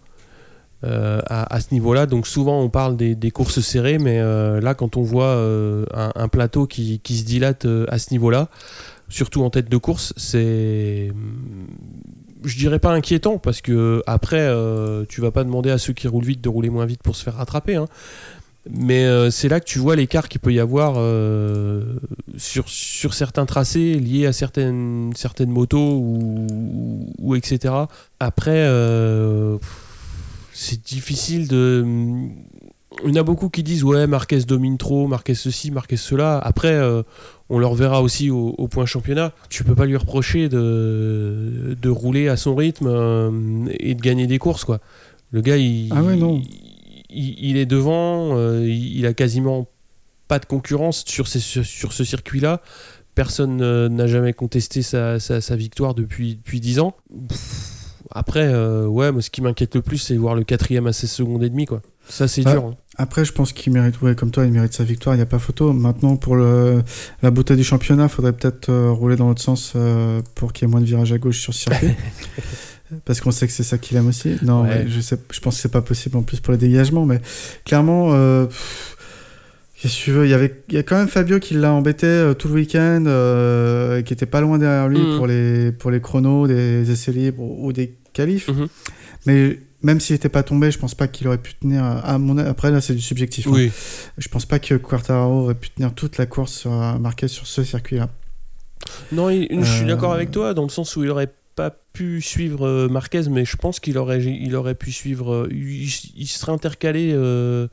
[0.84, 2.06] euh, à, à ce niveau-là.
[2.06, 4.18] Donc souvent on parle des, des courses serrées, mais
[4.60, 8.48] là quand on voit un, un plateau qui, qui se dilate à ce niveau-là,
[9.10, 11.12] surtout en tête de course, c'est
[12.44, 16.08] je dirais pas inquiétant parce que après euh, tu vas pas demander à ceux qui
[16.08, 17.86] roulent vite de rouler moins vite pour se faire rattraper hein.
[18.70, 21.82] mais euh, c'est là que tu vois l'écart qu'il peut y avoir euh,
[22.36, 27.74] sur, sur certains tracés liés à certaines, certaines motos ou, etc
[28.20, 28.68] après
[30.52, 31.84] c'est difficile de
[33.04, 36.38] il y en a beaucoup qui disent ouais Marquez domine trop Marquez ceci Marquez cela
[36.38, 37.02] après euh,
[37.50, 39.32] on le reverra aussi au, au point championnat.
[39.50, 44.26] Tu peux pas lui reprocher de, de rouler à son rythme euh, et de gagner
[44.26, 44.64] des courses.
[44.64, 44.80] Quoi.
[45.30, 46.40] Le gars, il, Ah ouais, non.
[47.10, 49.66] il, il est devant, euh, il, a quasiment
[50.26, 52.62] pas de concurrence sur, ces- sur, sur ce circuit-là.
[53.14, 56.96] Personne euh, n'a jamais contesté sa, sa- sa victoire depuis, depuis 10 ans.
[57.28, 58.48] Pff, Après,
[58.86, 61.42] ouais, moi, ce qui m'inquiète le plus, c'est de voir le quatrième à 16 secondes
[61.44, 61.66] et demi.
[61.66, 61.82] Quoi.
[62.08, 62.52] Ça, c'est Ah.
[62.52, 62.64] dur.
[62.64, 62.74] hein.
[62.96, 65.26] Après, je pense qu'il mérite, ouais, comme toi, il mérite sa victoire, il n'y a
[65.26, 65.72] pas photo.
[65.72, 66.82] Maintenant, pour le,
[67.22, 70.66] la beauté du championnat, il faudrait peut-être euh, rouler dans l'autre sens euh, pour qu'il
[70.66, 71.90] y ait moins de virages à gauche sur ce circuit.
[73.04, 74.36] Parce qu'on sait que c'est ça qu'il aime aussi.
[74.42, 74.84] Non, Ouais.
[74.84, 77.20] mais je, sais, je pense que c'est pas possible en plus pour les dégagements, mais
[77.64, 78.96] clairement, euh, pff,
[79.80, 80.26] qu'est-ce que tu veux?
[80.26, 82.54] Il y, avait, il y a quand même Fabio qui l'a embêté euh, tout le
[82.54, 85.16] week-end, qui était pas loin derrière lui Mhm.
[85.16, 88.48] pour, les, pour les chronos, des essais libres ou, des qualifs.
[88.48, 88.68] Mhm.
[89.26, 91.84] Mais même s'il n'était pas tombé, je pense pas qu'il aurait pu tenir.
[91.84, 93.46] À mon après là, c'est du subjectif.
[93.46, 93.52] hein.
[93.52, 93.70] Oui.
[94.18, 97.62] Je pense pas que Quartararo aurait pu tenir toute la course sur, Marquez sur ce
[97.62, 98.08] circuit-là.
[99.12, 101.70] Non, il- je suis Euh, d'accord avec toi dans le sens où il aurait pas
[101.92, 105.32] pu suivre euh, Marquez, mais je pense qu'il aurait, il aurait pu suivre.
[105.32, 107.68] euh, il, il serait intercalé euh,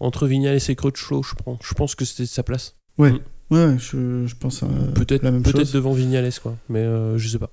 [0.00, 1.58] entre Vignales et Crutchlow, je pense.
[1.64, 2.74] Je pense que c'était sa place.
[2.98, 3.18] Ouais, Mm.
[3.54, 5.72] ouais, je, je pense à Peut-être la même peut-être chose.
[5.72, 6.56] devant Vignales, quoi.
[6.68, 7.50] Mais euh, je sais pas.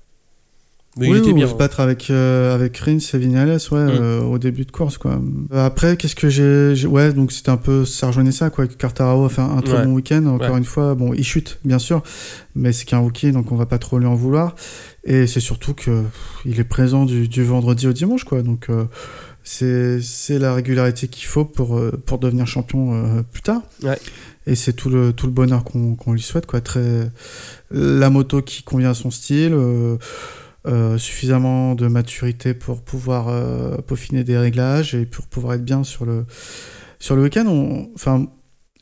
[1.00, 1.48] Mais oui, il était bien.
[1.48, 3.88] se battre avec, euh, avec Rins et Vignales ouais, Mm.
[3.90, 4.98] euh, au début de course.
[4.98, 5.20] Quoi.
[5.52, 6.86] Après, qu'est-ce que j'ai.
[6.86, 7.84] Ouais, donc c'était un peu.
[7.84, 8.66] Ça rejoignait ça, quoi.
[8.66, 9.84] que Quartararo a fait un, un très Ouais.
[9.86, 10.24] bon week-end.
[10.26, 10.58] Encore Ouais.
[10.58, 12.02] une fois, bon, il chute, bien sûr,
[12.54, 14.54] mais c'est qu'un rookie, donc on va pas trop lui en vouloir.
[15.04, 16.12] Et c'est surtout que pff,
[16.44, 18.42] il est présent du, du vendredi au dimanche, quoi.
[18.42, 18.66] Donc.
[18.70, 18.84] euh,
[19.42, 23.62] c'est c'est la régularité qu'il faut pour, euh, pour devenir champion euh, plus tard.
[23.82, 23.98] Ouais.
[24.46, 26.44] Et c'est tout le, tout le bonheur qu'on qu'on lui souhaite.
[26.44, 26.60] Quoi.
[26.60, 27.10] Très,
[27.70, 29.96] la moto qui convient à son style, euh,
[30.66, 35.84] euh, suffisamment de maturité pour pouvoir euh, peaufiner des réglages et pour pouvoir être bien
[35.84, 36.26] sur le,
[36.98, 37.46] sur le week-end.
[37.46, 38.26] On- Enfin,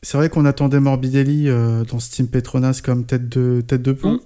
[0.01, 3.91] c'est vrai qu'on attendait Morbidelli euh, dans ce team Petronas comme tête de, tête de
[3.93, 4.13] pont.
[4.13, 4.19] Mm.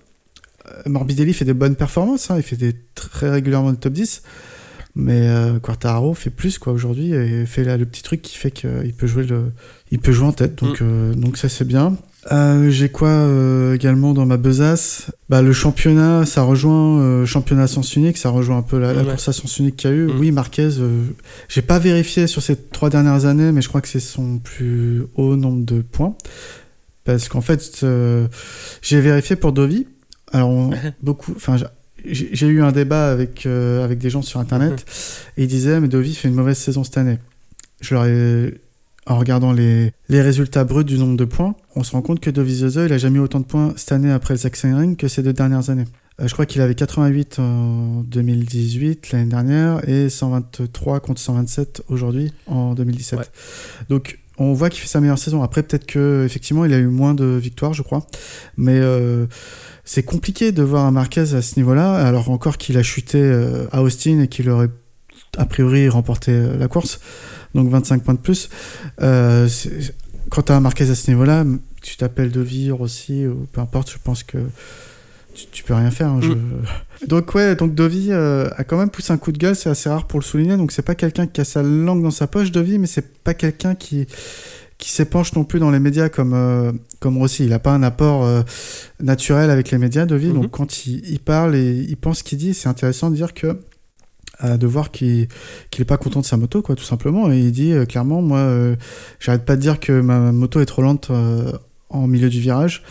[0.90, 4.24] Morbidelli fait des bonnes performances, hein, il fait des très régulièrement le top 10.
[4.96, 5.28] Mais
[5.64, 9.08] Quartararo fait plus quoi aujourd'hui et fait là, le petit truc qui fait qu'il peut
[9.08, 9.52] jouer le,
[9.90, 10.56] il peut jouer en tête.
[10.64, 11.16] Donc, Mm.
[11.16, 11.98] donc ça c'est bien.
[12.32, 15.08] Euh, J'ai quoi euh, également dans ma besace?
[15.30, 19.02] Bah, Le championnat, ça rejoint euh, championnat sens unique, ça rejoint un peu la, la
[19.04, 19.10] Ouais.
[19.12, 20.06] course à sens unique qu'il y a eu.
[20.08, 20.20] Mm.
[20.20, 21.04] Oui, Marquez, euh,
[21.50, 25.04] j'ai pas vérifié sur ces trois dernières années, mais je crois que c'est son plus
[25.16, 26.16] haut nombre de points.
[27.04, 27.86] Parce qu'en fait,
[28.82, 29.88] j'ai vérifié pour Dovi.
[30.32, 30.72] Alors, on-
[31.04, 31.58] beaucoup, enfin,
[32.06, 34.86] j'ai- eu un débat avec, avec des gens sur internet
[35.38, 37.18] et ils disaient mais Dovi fait une mauvaise saison cette année.
[37.82, 38.54] Je leur ai,
[39.06, 42.30] en regardant les, les résultats bruts du nombre de points, on se rend compte que
[42.30, 45.24] Dovizioso il a jamais eu autant de points cette année après le Sachsenring que ces
[45.24, 45.86] deux dernières années.
[46.22, 52.32] Euh, je crois qu'il avait 88 en 2018 l'année dernière et 123 contre 127 aujourd'hui
[52.48, 53.20] en 2017.
[53.20, 53.26] Ouais.
[53.90, 55.44] Donc on voit qu'il fait sa meilleure saison.
[55.44, 58.06] Après peut-être que effectivement il a eu moins de victoires je crois,
[58.58, 59.26] mais euh,
[59.84, 63.66] c'est compliqué de voir un Marquez à ce niveau-là, alors encore qu'il a chuté euh,
[63.72, 64.70] à Austin et qu'il aurait
[65.38, 67.00] a priori remporté la course,
[67.56, 68.50] donc 25 points de plus.
[69.02, 69.48] Euh,
[70.30, 71.46] quand tu as un Marquez à ce niveau-là,
[71.82, 74.38] tu t'appelles Devi, Rossi, ou peu importe, je pense que
[75.36, 76.08] tu, tu peux rien faire.
[76.10, 76.64] hein, je- Mm.
[77.08, 79.90] Donc ouais, donc Dovi euh, a quand même poussé un coup de gueule, c'est assez
[79.90, 80.56] rare pour le souligner.
[80.56, 83.34] Donc c'est pas quelqu'un qui a sa langue dans sa poche, Dovi, mais c'est pas
[83.34, 84.08] quelqu'un qui
[84.78, 87.44] qui s'épanche non plus dans les médias comme euh, comme Rossi.
[87.46, 88.42] Il a pas un apport euh,
[89.02, 90.28] naturel avec les médias, Dovi.
[90.28, 90.34] Mhm.
[90.44, 93.34] Donc quand il, il parle et il pense ce qu'il dit, c'est intéressant de dire
[93.34, 93.58] que
[94.44, 95.28] de voir qu'il
[95.72, 97.32] qu'il est pas content de sa moto, quoi, tout simplement.
[97.32, 98.76] Et il dit euh, clairement, moi, euh,
[99.20, 101.52] j'arrête pas de dire que ma moto est trop lente euh,
[101.90, 102.84] en milieu du virage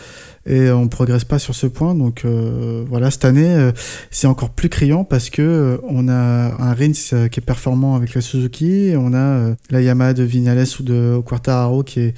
[0.45, 1.95] et on progresse pas sur ce point.
[1.95, 3.71] Donc voilà, cette année,
[4.11, 8.21] c'est encore plus criant parce que on a un Rins qui est performant avec la
[8.21, 12.13] Suzuki, on a la Yamaha de Vignales ou de Quartararo qui est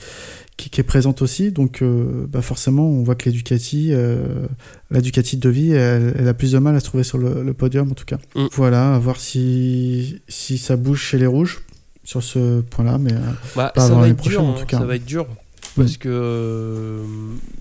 [0.58, 1.52] qui, qui est présente aussi.
[1.52, 4.46] Donc euh, bah forcément, on voit que les Ducati, euh,
[4.92, 7.44] la Ducati de vie, elle, elle a plus de mal à se trouver sur le,
[7.44, 8.18] le podium en tout cas.
[8.36, 8.46] Mm.
[8.54, 11.62] Voilà, à voir si si ça bouge chez les rouges
[12.04, 13.18] sur ce point-là, mais euh,
[13.56, 14.78] Bah, Pas ça avant va être dur, prochaine, en hein, tout cas.
[14.80, 15.28] ça va être dur
[15.76, 17.04] parce que euh,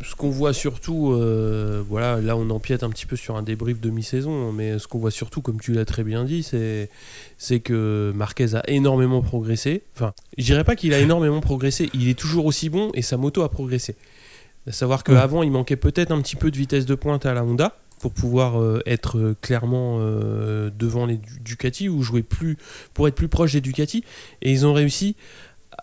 [0.05, 3.81] ce qu'on voit surtout, euh, voilà, là on empiète un petit peu sur un débrief
[3.81, 6.89] de mi-saison, mais ce qu'on voit surtout, comme tu l'as très bien dit, c'est
[7.39, 9.83] c'est que Marquez a énormément progressé.
[9.97, 13.17] Enfin, je dirais pas qu'il a énormément progressé, il est toujours aussi bon et sa
[13.17, 13.97] moto a progressé.
[14.67, 15.15] À savoir Ouais.
[15.15, 18.13] qu'avant, il manquait peut-être un petit peu de vitesse de pointe à la Honda pour
[18.13, 22.57] pouvoir euh, être clairement devant les Du- Ducati ou jouer plus
[22.95, 24.05] pour être plus proche des Ducati
[24.43, 25.17] et ils ont réussi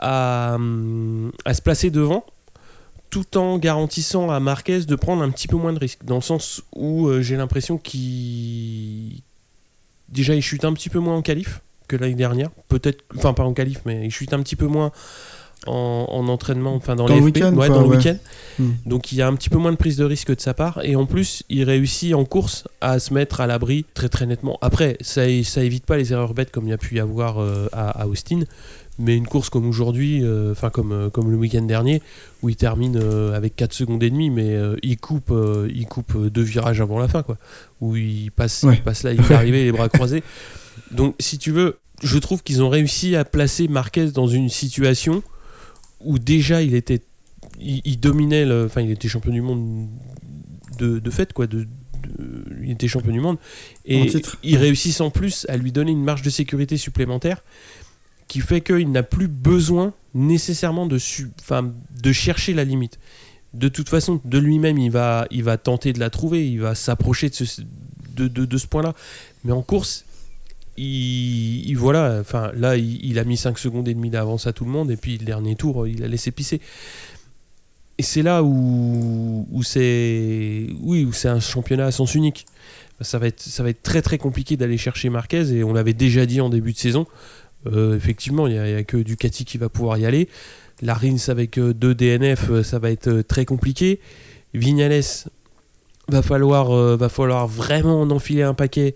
[0.02, 2.26] à, hum, à se placer devant
[3.12, 6.04] tout en garantissant à Marquez de prendre un petit peu moins de risques.
[6.06, 9.22] Dans le sens où euh, j'ai l'impression qu'il
[10.10, 12.50] déjà il chute un petit peu moins en qualif que l'année dernière.
[12.70, 14.92] Peut-être enfin pas en qualif mais il chute un petit peu moins
[15.68, 18.18] en, en entraînement enfin dans, Dans les le week-end, ouais, dans le week-end.
[18.58, 18.72] Hmm.
[18.86, 20.80] donc il y a un petit peu moins de prise de risque de sa part.
[20.84, 24.58] Et en plus il réussit en course à se mettre à l'abri très très nettement.
[24.62, 27.68] Après ça, évite pas les erreurs bêtes comme il y a pu y avoir euh,
[27.74, 28.44] à, à Austin,
[29.02, 32.02] mais une course comme aujourd'hui, euh, enfin comme, euh, comme le week-end dernier
[32.42, 35.34] où il termine euh, avec 4 secondes et demie mais euh, il coupe
[35.74, 37.38] il coupe deux virages avant la fin quoi,
[37.82, 38.76] où il passe Ouais.
[38.76, 40.24] il passe là il est arrivé les bras croisés.
[40.92, 45.24] Donc si tu veux, je trouve qu'ils ont réussi à placer Marquez dans une situation
[46.00, 47.02] où déjà il était
[47.60, 49.88] il, il dominait le enfin il était champion du monde
[50.80, 51.68] de, de fait quoi de,
[52.64, 53.38] il était champion du monde
[53.86, 54.12] et
[54.44, 57.44] ils réussissent en plus à lui donner une marge de sécurité supplémentaire
[58.32, 62.98] qui fait qu'il n'a plus besoin nécessairement de chercher la limite.
[63.54, 67.36] De toute façon de lui-même il va tenter de la trouver il va s'approcher de
[67.36, 67.62] ce,
[68.16, 68.94] de, de- de ce point là
[69.44, 70.06] mais en course
[70.78, 74.64] il, il- voilà enfin là il, a mis 5 secondes et demie d'avance à tout
[74.64, 76.62] le monde et puis le dernier tour il a laissé pisser.
[77.98, 82.46] Et c'est là où, où c'est oui où c'est un championnat à sens unique.
[83.02, 85.94] Ça va être ça va être très très compliqué d'aller chercher Marquez et on l'avait
[85.94, 87.06] déjà dit en début de saison
[87.68, 90.28] Euh, effectivement il n'y a, que Ducati qui va pouvoir y aller.
[90.82, 94.00] La Rins avec euh, deux DNF euh, ça va être très compliqué.
[94.54, 95.04] Vignales
[96.10, 98.96] va falloir va falloir vraiment en enfiler un paquet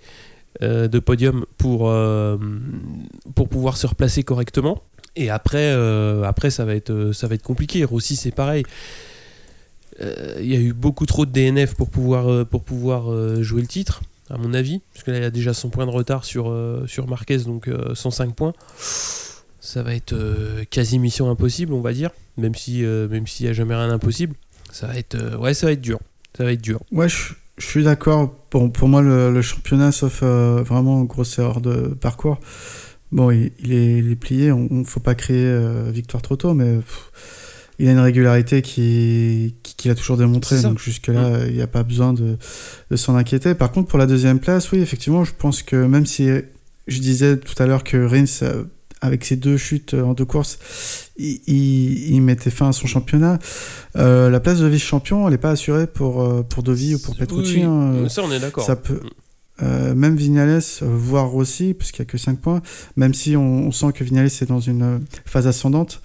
[0.61, 1.89] de podium pour
[3.49, 4.83] pouvoir se replacer correctement.
[5.15, 5.71] Et après
[6.49, 7.85] ça va être compliqué.
[7.85, 8.63] Rossi c'est pareil.
[10.01, 14.53] Il y a eu beaucoup trop de DNF pour pouvoir jouer le titre à mon
[14.53, 17.39] avis parce que là il a déjà son point de retard sur euh, sur Marquez
[17.39, 18.53] donc euh, 105 points
[19.59, 23.45] ça va être euh, quasi mission impossible on va dire même si euh, même s'il
[23.45, 24.35] y a jamais rien d'impossible
[24.71, 25.99] ça va être euh, ouais ça va être dur
[26.35, 28.35] ça va être dur Ouais, je, suis d'accord.
[28.51, 32.39] Bon, pour moi, le, le championnat, sauf euh, vraiment grosse erreur de parcours,
[33.11, 34.51] bon, il, est, plié.
[34.51, 36.79] On ne faut pas créer euh, victoire trop tôt, mais
[37.79, 40.61] il a une régularité qui, qui- qu'il a toujours démontré.
[40.61, 42.37] Donc jusque-là, il n'y a pas besoin de,
[42.91, 43.53] de s'en inquiéter.
[43.55, 46.29] Par contre, pour la deuxième place, oui, effectivement, je pense que même si
[46.87, 48.63] je disais tout à l'heure que Rins, euh,
[49.01, 50.57] avec ses deux chutes euh, en deux courses,
[51.17, 53.39] il, il- il mettait fin à son championnat.
[53.97, 57.57] Euh, la place de vice-champion, elle n'est pas assurée pour, pour Dovi ou pour Petrucci.
[57.57, 58.07] Oui, hein.
[58.09, 58.99] ça on est d'accord Ça peut,
[59.63, 62.61] euh, même Vignales, voire Rossi, puisqu'il n'y a que 5 points,
[62.95, 66.01] même si on, sent que Vignales est dans une euh, phase ascendante,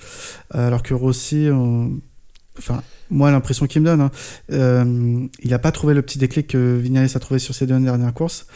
[0.55, 1.49] euh, alors que Rossi,
[2.59, 6.77] enfin, moi, l'impression qu'il me donne, hein, il n'a pas trouvé le petit déclic que
[6.77, 8.47] Vignales a trouvé sur ses deux dernières courses.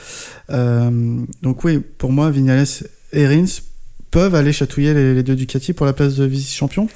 [0.48, 2.66] Donc, oui, pour moi, Vignales
[3.12, 3.62] et Rins
[4.14, 6.88] peuvent aller chatouiller les, les deux Ducati pour la place de vice-champion.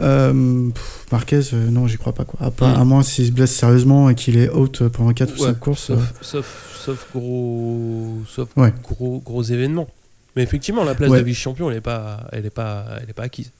[0.00, 0.70] Euh,
[1.10, 2.24] Marquez, euh, non, j'y crois pas.
[2.24, 2.38] Quoi.
[2.46, 2.80] À, pas- Mm.
[2.80, 5.58] à moins s'il se blesse sérieusement et qu'il est out pendant 4 ou Ouais, 5
[5.58, 5.90] courses.
[5.90, 8.72] euh, sauf, gros sauf Ouais.
[8.82, 9.88] gros gros événements
[10.36, 11.18] mais effectivement la place Ouais.
[11.20, 13.50] de vice champion elle est pas elle est pas elle est pas acquise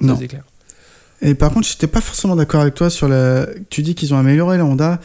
[0.00, 0.16] ça Non.
[0.18, 0.42] c'est clair
[1.20, 3.46] Et par contre, j'étais pas forcément d'accord avec toi sur la.
[3.70, 5.00] Tu dis qu'ils ont amélioré la Honda.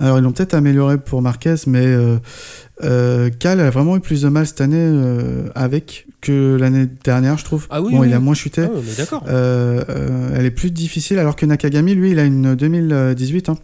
[0.00, 2.16] Alors, ils l'ont peut-être amélioré pour Marquez, mais euh,
[2.84, 7.38] euh, Cal a vraiment eu plus de mal cette année euh, avec que l'année dernière,
[7.38, 7.66] je trouve.
[7.70, 8.08] Ah oui, bon, oui.
[8.08, 8.62] il a moins chuté.
[8.62, 9.24] Ah, est d'accord.
[9.28, 13.48] Euh, euh, elle est plus difficile, alors que Nakagami, lui, il a une 2018.
[13.50, 13.58] Hein,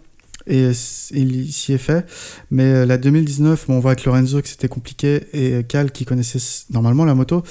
[0.46, 0.68] et
[1.12, 2.06] il s'y est fait.
[2.50, 5.22] Mais euh, la 2019, bon, on voit avec Lorenzo que c'était compliqué.
[5.32, 6.38] Et Cal, qui connaissait
[6.70, 7.42] normalement la moto,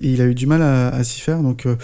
[0.00, 1.40] il a eu du mal à, à s'y faire.
[1.42, 1.76] Donc, euh,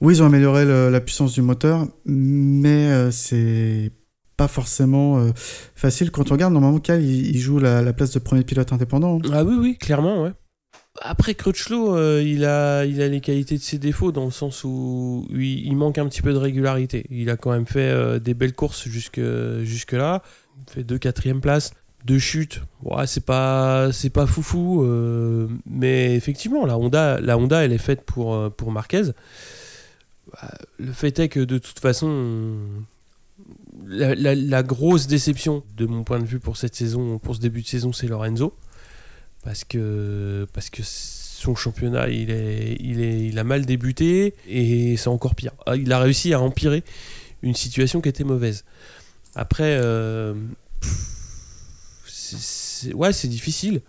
[0.00, 3.90] oui, ils ont amélioré le- la puissance du moteur, mais c'est
[4.36, 5.24] pas forcément
[5.74, 6.10] facile.
[6.10, 9.18] Quand on regarde, normalement, Cal, il, il joue la, la place de premier pilote indépendant.
[9.24, 9.28] hein.
[9.32, 10.32] Ah oui, oui, clairement, ouais.
[11.00, 14.62] Après, Crutchlow, euh, il, a, il a les qualités de ses défauts dans le sens
[14.62, 17.04] où il, manque un petit peu de régularité.
[17.10, 19.20] Il a quand même fait euh, des belles courses jusque,
[19.62, 20.22] jusque-là.
[20.68, 21.72] Il fait deux quatrième places,
[22.04, 22.60] deux chutes.
[22.84, 24.84] Ouais, c'est pas, pas foufou.
[24.84, 29.02] euh, mais effectivement, la Honda, la Honda, elle est faite pour, pour Marquez.
[30.78, 32.54] Le fait est que de toute façon,
[33.86, 37.40] la, la- la grosse déception de mon point de vue pour cette saison, pour ce
[37.40, 38.54] début de saison, c'est Lorenzo
[39.44, 44.96] parce que parce que son championnat il est il est il a mal débuté et
[44.96, 45.52] c'est encore pire.
[45.66, 46.82] Ah, Il a réussi à empirer
[47.42, 48.64] une situation qui était mauvaise.
[49.36, 50.34] Après euh,
[52.06, 53.80] c'est- c'est- ouais, c'est difficile.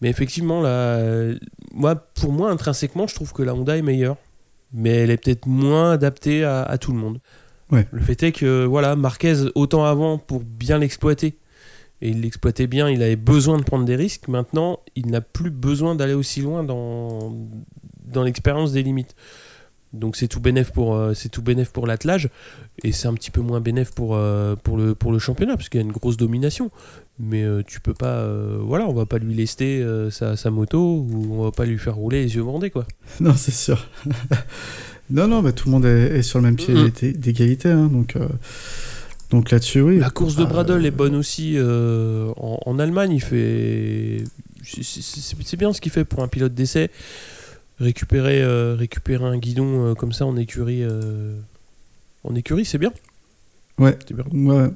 [0.00, 1.02] Mais effectivement là
[1.72, 4.16] moi pour moi intrinsèquement, je trouve que la Honda est meilleure,
[4.72, 7.20] mais elle est peut-être moins adaptée à, à tout le monde.
[7.70, 7.86] Ouais.
[7.92, 11.36] Le fait est que voilà, Marquez autant avant pour bien l'exploiter
[12.02, 14.28] et il l'exploitait bien, il avait besoin de prendre des risques.
[14.28, 17.34] Maintenant, il n'a plus besoin d'aller aussi loin dans,
[18.06, 19.14] dans l'expérience des limites.
[19.92, 22.28] Donc c'est tout bénéf pour euh, c'est tout bénéf pour l'attelage
[22.84, 25.68] et c'est un petit peu moins bénéf pour euh, pour le pour le championnat parce
[25.68, 26.70] qu'il y a une grosse domination.
[27.18, 30.78] Mais euh, tu peux pas euh, voilà, on va pas lui lester sa, sa moto
[31.10, 32.86] ou on va pas lui faire rouler les yeux bandés quoi.
[33.20, 33.84] Non, c'est sûr.
[35.10, 37.68] non, non, bah, tout le monde est, est sur le même pied d'é- d'égalité.
[37.70, 38.16] hein, donc,
[39.30, 39.98] donc là-dessus, oui.
[39.98, 43.12] La course de Ah, Bradle est bonne aussi euh, en, en Allemagne.
[43.12, 44.24] Il fait,
[44.64, 46.90] c'est- bien ce qu'il fait pour un pilote d'essai.
[47.78, 51.34] Récupérer, euh, récupérer un guidon euh, comme ça en écurie, euh,
[52.24, 52.92] en écurie, c'est bien.
[53.78, 53.96] Ouais.
[54.06, 54.24] C'est bien.
[54.32, 54.68] Ouais.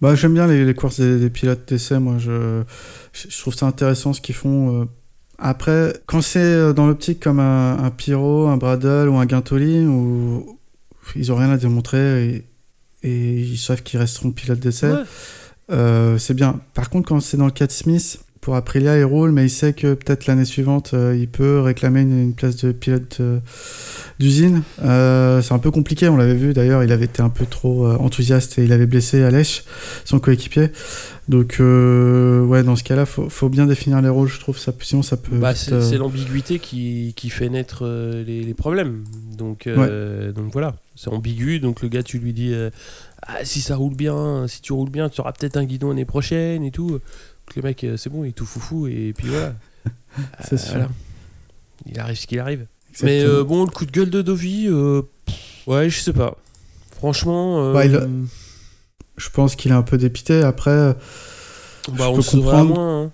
[0.00, 1.98] Bah, j'aime bien les, les courses des, des pilotes d'essai.
[1.98, 2.62] Moi, je,
[3.40, 4.82] trouve ça intéressant ce qu'ils font.
[4.82, 4.84] euh.
[5.38, 10.58] Après, quand c'est dans l'optique comme un, un Pyro, un Bradle ou un Guintoli, où
[11.16, 12.44] ils ont rien à démontrer
[13.04, 15.02] et, ils savent qu'ils resteront pilotes d'essai, Ouais.
[15.70, 16.60] euh, c'est bien.
[16.74, 19.50] Par contre, quand c'est dans le cas de Smith, pour Aprilia, il roule, mais il
[19.50, 23.40] sait que peut-être l'année suivante, euh, il peut réclamer une, une place de pilote euh,
[24.18, 24.62] d'usine.
[24.84, 27.88] Euh, c'est un peu compliqué, on l'avait vu d'ailleurs, il avait été un peu trop
[27.88, 29.64] enthousiaste et il avait blessé Alèche,
[30.04, 30.68] son coéquipier.
[31.26, 35.00] Donc, ouais, dans ce cas-là, faut, faut bien définir les rôles, je trouve, ça, sinon
[35.00, 35.38] ça peut.
[35.38, 37.86] Bah, c'est l'ambiguïté qui, qui fait naître
[38.26, 39.04] les, les problèmes.
[39.38, 41.60] Donc, donc voilà, c'est ambigu.
[41.60, 42.52] Donc le gars, tu lui dis
[43.22, 46.04] ah, si ça roule bien, si tu roules bien, tu auras peut-être un guidon l'année
[46.04, 47.00] prochaine et tout.
[47.46, 49.54] Donc, le mec, euh, c'est bon, il est tout foufou et puis voilà.
[50.42, 50.70] C'est Euh, sûr.
[50.72, 50.88] voilà.
[51.86, 52.66] Il arrive ce qu'il arrive.
[53.02, 53.38] Mais exactement.
[53.40, 54.70] euh, bon, le coup de gueule de Dovi,
[55.66, 56.36] ouais, je sais pas.
[56.96, 58.06] Franchement, Bah, il a-
[59.16, 60.42] Je pense qu'il est un peu dépité.
[60.42, 60.94] Après,
[61.92, 63.04] bah, je on peux sera à moins.
[63.04, 63.12] hein.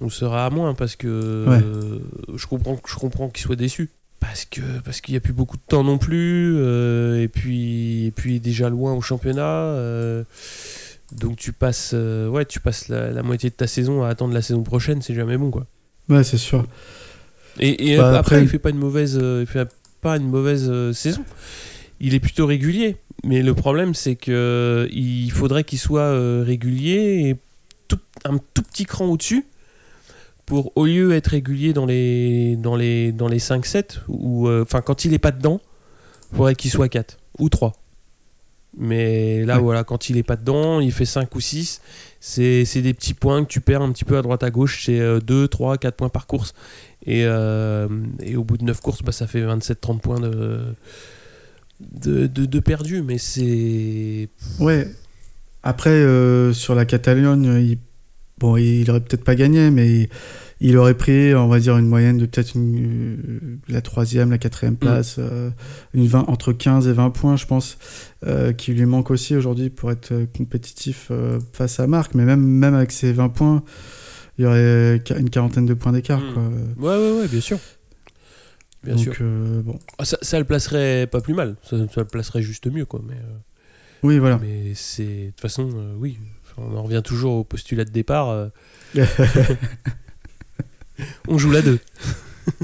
[0.00, 1.60] On sera à moins parce que Ouais.
[1.62, 1.98] euh,
[2.36, 3.90] je comprends, je comprends qu'il soit déçu.
[4.20, 6.56] Parce que parce qu'il n'y a plus beaucoup de temps non plus.
[6.58, 9.42] euh, et puis et puis déjà loin au championnat.
[9.42, 10.22] euh,
[11.16, 14.34] donc tu passes, euh, ouais, tu passes la, la moitié de ta saison à attendre
[14.34, 15.66] la saison prochaine, c'est jamais bon quoi.
[16.08, 16.64] ouais, c'est sûr.
[17.60, 19.68] Et, et Bah, après, après- il fait pas une mauvaise, euh, il fait
[20.00, 21.24] pas une mauvaise euh, saison.
[22.00, 27.28] Il est plutôt régulier, mais le problème c'est que il faudrait qu'il soit euh, régulier
[27.30, 27.36] et
[27.88, 29.44] tout- un tout petit cran au-dessus
[30.46, 34.62] pour au lieu être régulier dans les dans les dans les 5 7 ou euh,
[34.62, 35.60] enfin quand il est pas dedans,
[36.32, 37.72] il faudrait qu'il soit 4 ou 3.
[38.76, 39.62] Mais là Ouais.
[39.62, 41.80] voilà, quand il est pas dedans, il fait 5 ou 6,
[42.20, 44.84] c'est c'est des petits points que tu perds un petit peu à droite à gauche,
[44.86, 46.54] c'est 2 3 4 points par course.
[47.04, 47.88] Et, euh,
[48.22, 50.60] et au bout de 9 courses, bah, ça fait 27-30 points de,
[51.80, 53.02] de, de, de perdu.
[53.02, 54.28] Mais c'est.
[54.60, 54.88] Ouais.
[55.62, 57.78] Après, euh, sur la Catalogne, il...
[58.38, 60.08] bon, il aurait peut-être pas gagné, mais
[60.68, 60.76] il...
[60.76, 63.16] aurait pris, on va dire, une moyenne de peut-être une...
[63.18, 65.50] euh, la troisième, la quatrième place, euh,
[65.94, 66.24] une 20...
[66.28, 67.78] entre 15 et 20 points, je pense,
[68.26, 72.14] euh, qui lui manque aussi aujourd'hui pour être compétitif euh, face à Marc.
[72.14, 73.62] Mais même, même avec ces 20 points,
[74.38, 76.20] il y aurait une quarantaine de points d'écart.
[76.20, 76.32] Mm.
[76.34, 76.42] quoi.
[76.96, 77.58] Ouais, ouais, ouais, bien sûr.
[78.84, 79.14] Bien Donc, sûr.
[79.64, 79.78] bon.
[79.98, 81.56] Ah, Ça, ça le placerait pas plus mal.
[81.62, 83.00] Ça, ça le placerait juste mieux, quoi.
[83.06, 83.14] Mais,
[84.02, 84.38] Oui, voilà.
[84.42, 85.04] mais c'est.
[85.26, 86.18] De toute façon, oui.
[86.58, 88.48] On en revient toujours au postulat de départ.
[91.02, 91.78] euh, on joue la 2.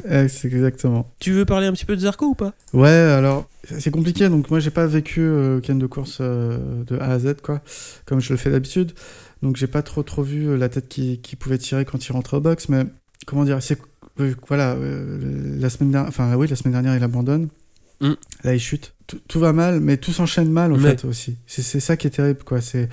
[0.08, 1.08] Ouais, c'est exactement.
[1.20, 2.52] Tu veux parler un petit peu de Zarco ou pas?
[2.72, 4.28] Ouais, alors c'est compliqué.
[4.28, 7.62] Donc moi, j'ai pas vécu euh, week-end de course euh, de A à Z, quoi,
[8.04, 8.92] comme je le fais d'habitude.
[9.42, 12.12] Donc j'ai pas trop trop vu euh, la tête qui, qui pouvait tirer quand il
[12.12, 12.68] rentrait au box.
[12.68, 12.84] Mais
[13.26, 13.78] comment dire, c'est
[14.20, 17.48] euh, voilà, euh, la semaine dernière, enfin oui, la semaine dernière, il abandonne.
[18.00, 18.12] Mm.
[18.44, 18.94] Là, il chute.
[19.06, 21.36] Tout, tout va mal, mais tout s'enchaîne mal en fait aussi.
[21.46, 22.60] C'est c'est ça qui est terrible, quoi.
[22.60, 22.88] C'est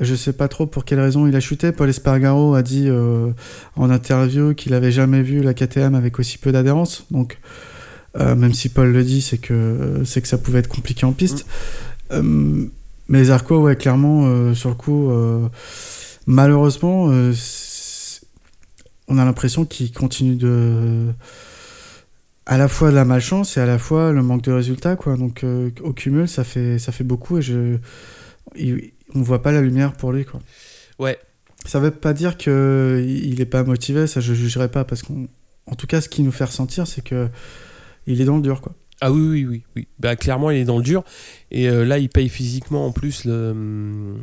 [0.00, 1.72] je sais pas trop pour quelle raison il a chuté.
[1.72, 3.30] Paul Espargaro a dit euh,
[3.76, 7.06] en interview qu'il avait jamais vu la KTM avec aussi peu d'adhérence.
[7.10, 7.38] Donc,
[8.18, 11.12] euh, même si Paul le dit, c'est que c'est que ça pouvait être compliqué en
[11.12, 11.46] piste.
[12.12, 12.66] Euh,
[13.08, 15.10] mais Zarco, ouais, clairement, sur le coup,
[16.26, 17.06] malheureusement,
[19.08, 21.06] on a l'impression qu'il continue de
[22.44, 25.16] à la fois de la malchance et à la fois le manque de résultats, quoi.
[25.16, 27.76] Donc, euh, au cumul, ça fait ça fait beaucoup et je
[28.56, 30.40] il- on voit pas la lumière pour lui, quoi.
[30.98, 31.18] Ouais.
[31.64, 35.26] Ça veut pas dire que il est pas motivé, ça je jugerai pas parce qu'en
[35.66, 37.28] en tout cas, ce qui nous fait ressentir, c'est que
[38.06, 38.74] il est dans le dur, quoi.
[39.00, 39.64] Ah oui, oui, oui.
[39.76, 39.88] oui.
[39.98, 41.04] Bah, clairement, il est dans le dur.
[41.50, 44.16] Et euh, là, il paye physiquement en plus le,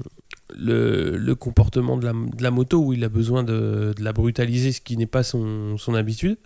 [0.58, 4.12] le, le comportement de la, de la moto où il a besoin de, de la
[4.12, 6.38] brutaliser, ce qui n'est pas son, son habitude.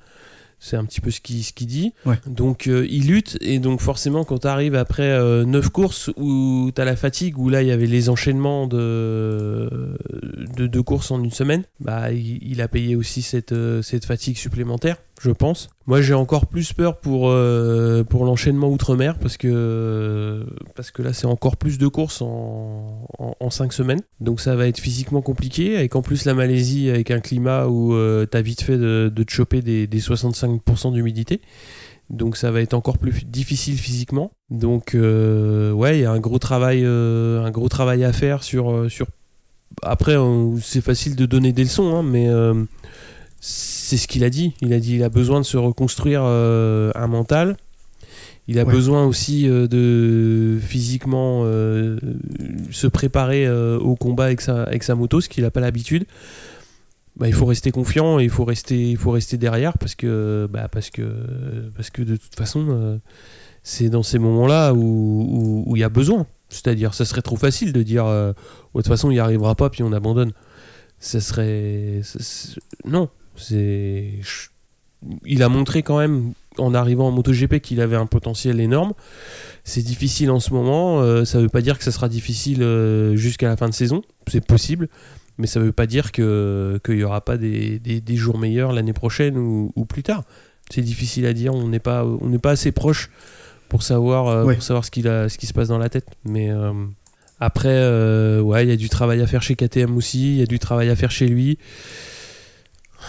[0.60, 1.94] C'est un petit peu ce qu'il ce dit.
[2.06, 2.16] Ouais.
[2.28, 6.82] Donc euh, il lutte et donc forcément quand tu arrives après 9 courses où tu
[6.82, 9.70] as la fatigue, où là il y avait les enchaînements de,
[10.56, 14.06] de, de courses en une semaine, bah, il, il a payé aussi cette, euh, cette
[14.06, 15.70] fatigue supplémentaire, je pense.
[15.86, 20.46] Moi j'ai encore plus peur pour, euh, pour l'enchaînement outre-mer parce que,
[20.76, 24.02] parce que là c'est encore plus de courses en, en, 5 semaines.
[24.22, 27.94] Donc ça va être physiquement compliqué avec en plus la Malaisie avec un climat où
[28.26, 31.42] tu as vite fait de, de choper des, des 65% d'humidité.
[32.10, 34.32] Donc ça va être encore plus difficile physiquement.
[34.50, 38.44] Donc euh, ouais, il y a un gros travail, euh, un gros travail à faire
[38.44, 39.08] sur euh, sur.
[39.84, 42.64] Après, euh, c'est facile de donner des leçons, hein, mais euh,
[43.90, 44.54] c'est ce qu'il a dit.
[44.62, 47.58] Il a dit il a besoin de se reconstruire euh, un mental.
[48.48, 48.72] Il a Ouais.
[48.72, 52.00] besoin aussi euh, de physiquement euh,
[52.72, 56.06] se préparer au combat avec sa, avec sa moto, ce qu'il n'a pas l'habitude.
[57.18, 60.48] Bah, il faut rester confiant et il faut rester, il faut rester derrière parce que,
[60.52, 61.04] bah, parce que,
[61.76, 63.00] parce que de toute façon,
[63.62, 66.26] c'est dans ces moments-là où où- où il y a besoin.
[66.48, 69.70] C'est-à-dire, ça serait trop facile de dire, Ouais, de toute façon, il n'y arrivera pas,
[69.70, 70.32] puis on abandonne.
[71.00, 72.02] Ça serait,
[72.86, 73.10] non.
[73.40, 74.10] C'est,
[75.26, 78.94] il a montré quand même en arrivant en MotoGP qu'il avait un potentiel énorme.
[79.64, 81.02] C'est difficile en ce moment.
[81.02, 83.74] euh, ça ne veut pas dire que ça sera difficile euh, jusqu'à la fin de
[83.74, 84.02] saison.
[84.28, 84.90] C'est possible
[85.38, 88.74] mais ça veut pas dire que qu'il y aura pas des, des- des jours meilleurs
[88.74, 90.24] l'année prochaine ou, ou plus tard.
[90.70, 93.10] C'est difficile à dire, on n'est pas on pas assez proche
[93.70, 94.56] pour savoir euh, Ouais.
[94.56, 96.08] pour savoir ce qu'il a ce qui se passe dans la tête.
[96.26, 96.50] Mais
[97.40, 97.70] après
[98.42, 100.60] ouais, il y a du travail à faire chez KTM aussi, il y a du
[100.60, 101.58] travail à faire chez lui.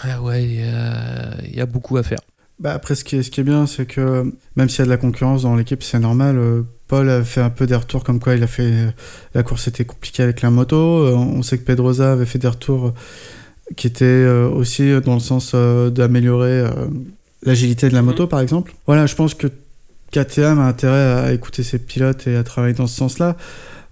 [0.03, 2.19] Ah ouais, il y a- il y, a beaucoup à faire.
[2.59, 4.85] Bah après, ce qui est, ce qui est bien, c'est que même s'il y a
[4.85, 6.37] de la concurrence dans l'équipe, c'est normal.
[6.37, 8.93] euh, Paul a fait un peu des retours comme quoi il a fait.
[9.33, 10.75] la course était compliquée avec la moto.
[11.05, 12.93] euh, on sait que Pedrosa avait fait des retours euh,
[13.77, 16.65] qui étaient aussi dans le sens d'améliorer
[17.43, 18.29] l'agilité de la moto, Mhm.
[18.29, 18.73] par exemple.
[18.85, 19.47] Voilà, je pense que
[20.11, 23.37] KTM a intérêt à écouter ses pilotes et à travailler dans ce sens-là.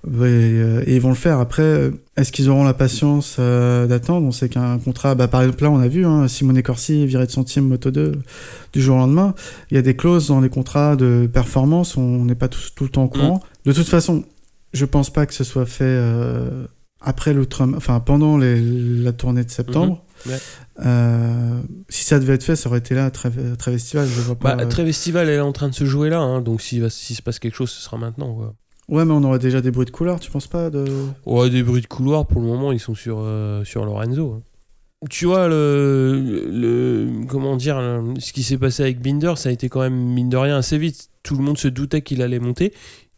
[0.07, 1.39] Et, euh, et ils vont le faire.
[1.39, 4.25] Après, euh, est-ce qu'ils auront la patience euh, d'attendre?
[4.25, 7.25] On sait qu'un contrat, bah, par exemple là, on a vu hein, Simone Corsi viré
[7.25, 8.13] de son team Moto 2
[8.73, 9.33] du jour au lendemain.
[9.71, 12.89] Il y a des clauses dans les contrats de performance, on n'est pas tout le
[12.89, 13.41] temps au courant.
[13.65, 14.23] De toute façon,
[14.73, 16.65] je pense pas que ce soit fait euh,
[17.01, 17.35] après
[17.75, 20.03] enfin pendant les- la tournée de septembre.
[20.25, 20.31] Mhm.
[20.31, 20.37] Ouais.
[20.85, 24.07] Euh, si ça devait être fait, ça aurait été là, très, très festival.
[24.07, 24.55] Je vois pas.
[24.55, 27.15] Bah, Très Festival elle est en train de se jouer là, hein, donc s'il s'il
[27.15, 28.33] se passe quelque chose, ce sera maintenant.
[28.33, 28.53] Quoi.
[28.89, 30.83] Ouais, mais on aurait déjà des bruits de couloir, tu penses pas de...
[31.25, 34.33] Ouais, des bruits de couloir, pour le moment, ils sont sur, euh, sur Lorenzo.
[34.37, 34.41] hein.
[35.09, 37.79] Tu vois, le, le- comment dire,
[38.19, 40.77] ce qui s'est passé avec Binder, ça a été quand même, mine de rien, assez
[40.77, 41.09] vite.
[41.23, 42.73] Tout le monde se doutait qu'il allait monter.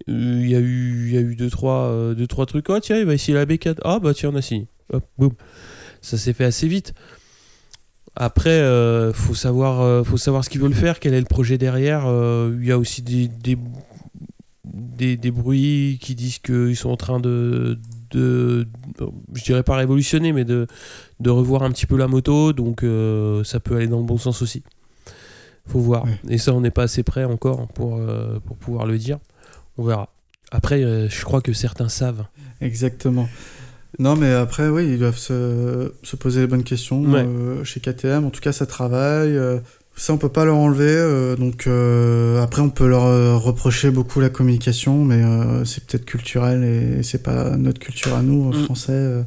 [0.09, 2.69] Euh, Il y, a eu, il y a eu deux trois, euh, deux, trois trucs.
[2.69, 3.77] Ah, tiens, il va essayer la B4.
[3.83, 4.67] Ah, bah tiens, on a signé.
[4.93, 5.31] Hop, boum.
[6.01, 6.93] Ça s'est fait assez vite.
[8.15, 11.57] Après, euh, faut savoir, euh, faut savoir ce qu'ils veulent faire, quel est le projet
[11.57, 12.03] derrière.
[12.05, 13.27] Euh, Il y a aussi des,
[14.73, 17.77] des, des bruits qui disent qu'ils sont en train de,
[18.11, 18.67] de,
[19.33, 20.67] je dirais pas révolutionner, mais de,
[21.19, 22.53] de revoir un petit peu la moto.
[22.53, 24.63] Donc euh, ça peut aller dans le bon sens aussi.
[25.67, 26.05] Faut voir.
[26.05, 26.19] Ouais.
[26.29, 29.19] Et ça, on n'est pas assez près encore pour, euh, pour pouvoir le dire.
[29.77, 30.09] On verra.
[30.51, 32.25] Après, euh, je crois que certains savent.
[32.59, 33.29] Exactement.
[33.99, 37.25] Non, mais après, oui, ils doivent se, se poser les bonnes questions Ouais.
[37.63, 38.25] chez KTM.
[38.25, 39.37] En tout cas, ça travaille.
[39.95, 40.85] Ça, on peut pas leur enlever.
[40.89, 45.21] euh, donc, euh, après, on peut leur euh, reprocher beaucoup la communication, mais
[45.65, 48.63] c'est peut-être culturel et c'est pas notre culture à nous, en Mm.
[48.65, 49.23] français.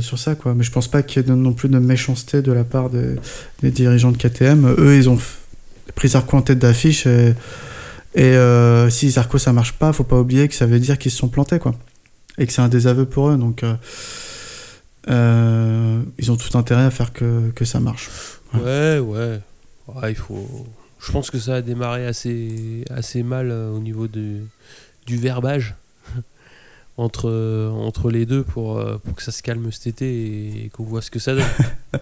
[0.00, 0.54] sur ça, quoi.
[0.54, 3.16] Mais je pense pas qu'il y ait non plus de méchanceté de la part des,
[3.62, 4.74] des dirigeants de KTM.
[4.78, 5.18] Eux, ils ont
[5.94, 7.34] pris Zarco en tête d'affiche et,
[8.16, 8.34] et
[8.90, 11.28] si Zarco ça marche pas, faut pas oublier que ça veut dire qu'ils se sont
[11.28, 11.74] plantés, quoi.
[12.38, 13.62] Et que c'est un désaveu pour eux, donc
[15.08, 18.08] ils ont tout intérêt à faire que, que ça marche.
[18.54, 19.40] Ouais, ouais.
[20.08, 20.66] Il faut.
[21.00, 24.48] Je pense que ça a démarré assez, assez mal euh, au niveau du
[25.08, 25.74] verbage
[26.96, 30.68] entre, euh, entre les deux pour, euh, pour que ça se calme cet été et,
[30.68, 31.44] qu'on voit ce que ça donne.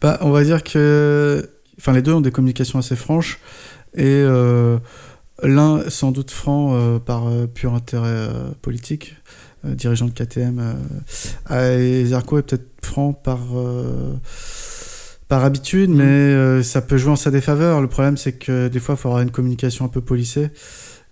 [0.00, 1.48] Bah, on va dire que.
[1.78, 3.40] Enfin, les deux ont des communications assez franches.
[3.94, 4.22] Et
[5.42, 8.28] l'un, sans doute franc par pur intérêt
[8.60, 9.14] politique,
[9.62, 10.76] dirigeant de KTM.
[11.50, 13.38] et Zarco est peut-être franc par.
[15.28, 17.80] Par habitude, mais euh, ça peut jouer en sa défaveur.
[17.80, 20.50] Le problème, c'est que des fois, il faut avoir une communication un peu polissée.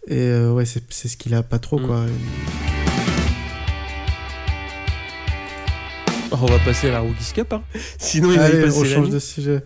[0.08, 1.86] Et euh, ouais, c'est ce qu'il a pas trop, Mm.
[1.86, 2.04] quoi.
[6.34, 7.52] On va passer à la Rookies Cup.
[7.52, 7.62] hein.
[7.98, 9.62] Sinon, il va y passer on change de sujet.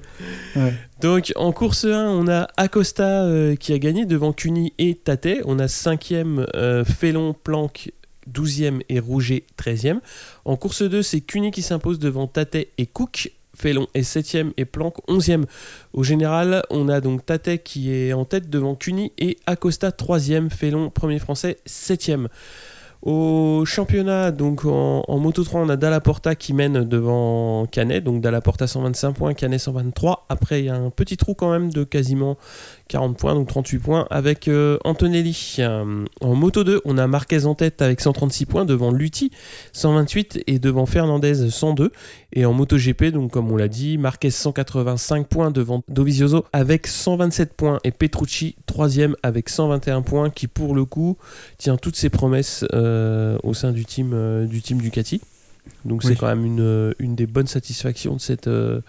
[0.57, 0.75] Ouais.
[1.01, 5.29] Donc en course 1, on a Acosta euh, qui a gagné devant Cuny et Tate.
[5.45, 7.93] On a 5e euh, Félon, Planck,
[8.31, 10.01] 12e et Rouget, 13e.
[10.45, 13.31] En course 2, c'est Cuny qui s'impose devant Tate et Cook.
[13.57, 15.45] Félon est 7e et Planck 11e.
[15.93, 20.51] Au général, on a donc Tate qui est en tête devant Cuny et Acosta 3e.
[20.51, 22.29] Félon, premier français, 7e.
[23.03, 28.03] Au championnat, donc en, en Moto 3, on a Dallaporta qui mène devant Canet.
[28.03, 30.27] Donc Dallaporta 125 points, Canet 123.
[30.29, 32.37] Après, il y a un petit trou quand même de quasiment
[32.89, 35.57] 40 points, donc 38 points avec euh, Antonelli.
[35.59, 39.31] Euh, en Moto 2, on a Marquez en tête avec 136 points devant Lutti
[39.73, 41.93] 128 et devant Fernandez 102.
[42.33, 46.87] Et en Moto GP, donc comme on l'a dit, Marquez 185 points devant Dovizioso avec
[46.87, 48.87] 127 points et Petrucci 3
[49.23, 51.17] avec 121 points qui pour le coup
[51.59, 55.21] tient toutes ses promesses euh, au sein du team, euh, du team Ducati.
[55.85, 56.11] Donc Oui.
[56.11, 58.83] c'est quand même une, une des bonnes satisfactions de cette, euh, de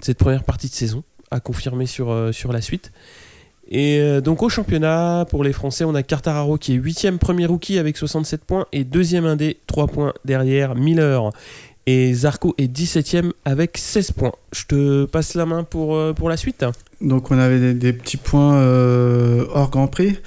[0.00, 2.92] cette première partie de saison à confirmer sur, sur la suite.
[3.74, 7.46] Et euh, donc au championnat, pour les Français, on a Cartararo qui est 8ème premier
[7.46, 11.30] rookie avec 67 points et deuxième indé, 3 points derrière Miller.
[11.86, 14.32] Et Zarco est 17ème avec 16 points.
[14.52, 16.64] Je te passe la main pour, euh, pour la suite.
[17.00, 20.18] Donc on avait des, petits points euh, hors Grand Prix.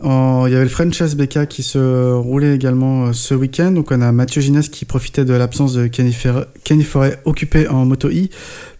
[0.00, 3.70] En- Il y avait le French SBK qui se roulait également euh, ce week-end.
[3.70, 7.68] Donc on a Mathieu Ginès qui profitait de l'absence de Kenny, Fer- Kenny Forêt occupé
[7.68, 8.28] en Moto I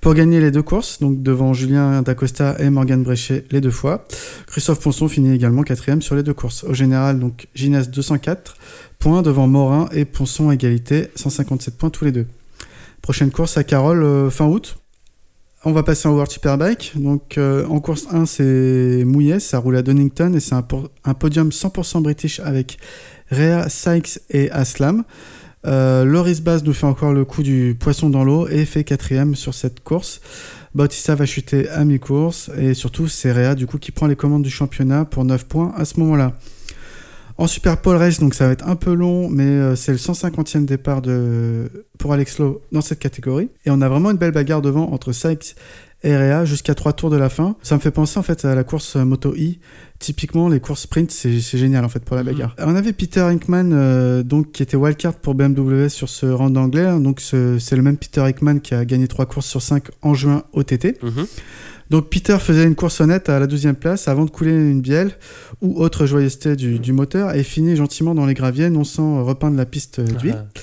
[0.00, 0.98] pour gagner les deux courses.
[1.00, 4.04] Donc devant Julien Dacosta et Morgan Bréchet les deux fois.
[4.48, 6.64] Christophe Ponson finit également quatrième sur les deux courses.
[6.64, 8.56] Au général, donc Ginès 204
[8.98, 12.26] points devant Morin et Ponson égalité 157 points tous les deux.
[13.02, 14.76] Prochaine course à Carole euh, fin août.
[15.66, 16.92] On va passer en World Superbike.
[17.38, 20.62] Euh, en course 1, c'est mouillé, ça roule à Donington et c'est un,
[21.14, 22.76] podium 100% british avec
[23.30, 25.04] Rhea, Sykes et Aslam.
[25.66, 29.34] Euh, Loris Bass nous fait encore le coup du poisson dans l'eau et fait quatrième
[29.34, 30.20] sur cette course.
[30.74, 35.06] Bautista va chuter à mi-course et surtout c'est Rhea qui prend les commandes du championnat
[35.06, 36.34] pour 9 points à ce moment-là.
[37.36, 39.98] En Super Pole Race, donc ça va être un peu long, mais euh, c'est le
[39.98, 41.68] 150e départ de...
[41.98, 43.48] pour Alex Lowe dans cette catégorie.
[43.66, 45.56] Et on a vraiment une belle bagarre devant entre Sykes
[46.04, 47.56] et Rhea jusqu'à trois tours de la fin.
[47.62, 49.54] Ça me fait penser en fait à la course euh, Moto E.
[49.98, 52.30] Typiquement, les courses sprint, c'est génial en fait pour la Mhm.
[52.32, 52.54] bagarre.
[52.58, 56.86] On avait Peter Hickman, euh, donc qui était wildcard pour BMW sur ce round anglais.
[57.00, 60.14] Donc ce- c'est le même Peter Hickman qui a gagné trois courses sur 5 en
[60.14, 60.98] juin au TT.
[61.90, 65.12] Donc Peter faisait une course honnête à la 12e place avant de couler une bielle
[65.60, 69.56] ou autre joyeuseté du, du moteur et finit gentiment dans les graviers non sans repeindre
[69.56, 70.36] la piste d'huile.
[70.38, 70.60] Ah.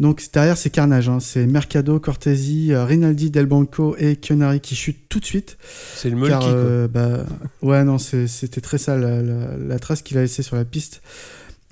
[0.00, 1.20] Donc derrière c'est carnage, hein.
[1.20, 5.56] c'est Mercado, Cortesi, Rinaldi, Del Banco et Kionari qui chutent tout de suite.
[5.94, 6.48] C'est le quoi.
[6.56, 7.24] euh, bah,
[7.62, 11.00] ouais non c'était très sale la, la- la trace qu'il a laissée sur la piste.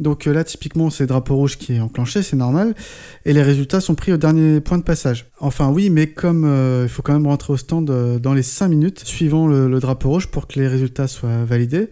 [0.03, 2.75] Donc euh, là typiquement c'est drapeau rouge qui est enclenché, c'est normal,
[3.25, 5.27] et les résultats sont pris au dernier point de passage.
[5.39, 8.43] Enfin oui, mais comme euh, il faut quand même rentrer au stand euh, dans les
[8.43, 11.89] 5 minutes suivant le, le drapeau rouge pour que les résultats soient validés.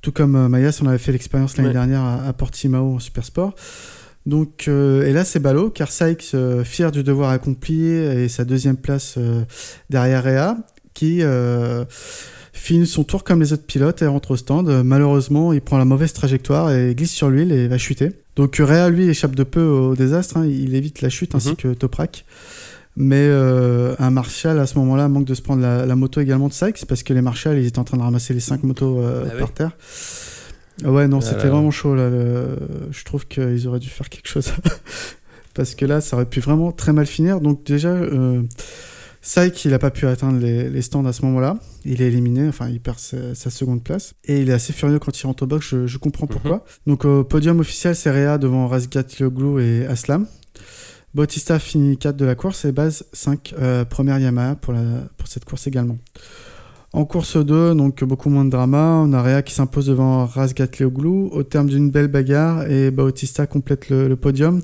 [0.00, 1.74] Tout comme euh, Mayas, on avait fait l'expérience l'année Ouais.
[1.74, 3.54] dernière à, à Portimao en Super Sport.
[4.26, 6.34] Donc, et là c'est ballot car Sykes,
[6.64, 9.18] fier du devoir accompli et sa deuxième place
[9.90, 10.56] derrière Réa,
[10.94, 11.20] qui
[12.56, 14.68] finit son tour comme les autres pilotes et rentre au stand.
[14.68, 18.12] Euh, Malheureusement, il prend la mauvaise trajectoire et glisse sur l'huile et va chuter.
[18.36, 20.38] Donc Réa, lui, échappe de peu au désastre.
[20.38, 20.46] hein.
[20.46, 21.56] Il évite la chute ainsi Mhm.
[21.56, 22.24] que Toprak.
[22.96, 26.46] Mais euh, un Marshall, à ce moment-là, manque de se prendre la, la moto également
[26.48, 29.00] de Sykes parce que les Marshall, ils étaient en train de ramasser les 5 motos
[29.00, 29.40] euh, Ah oui.
[29.40, 29.70] par terre.
[30.84, 32.08] Ouais, non, Ah c'était vraiment chaud là.
[32.08, 32.56] le-
[32.92, 34.52] Je trouve qu'ils auraient dû faire quelque chose.
[35.54, 37.40] Parce que là, ça aurait pu vraiment très mal finir.
[37.40, 38.42] Donc déjà, euh,
[39.26, 41.56] Syke, il n'a pas pu atteindre les, les stands à ce moment-là.
[41.86, 44.14] Il est éliminé, enfin, il perd sa, sa seconde place.
[44.24, 46.62] Et il est assez furieux quand il rentre au box, je, je comprends pourquoi.
[46.86, 50.26] Donc au podium officiel, c'est Réa devant Razgat Yoglu et Aslam.
[51.14, 54.82] Bautista finit 4 de la course et base 5, euh, première Yamaha pour, la,
[55.16, 55.96] pour cette course également.
[56.92, 60.68] En course 2, donc beaucoup moins de drama, on a Réa qui s'impose devant Razgat
[60.78, 64.60] Leoglou au terme d'une belle bagarre et Bautista complète le, podium.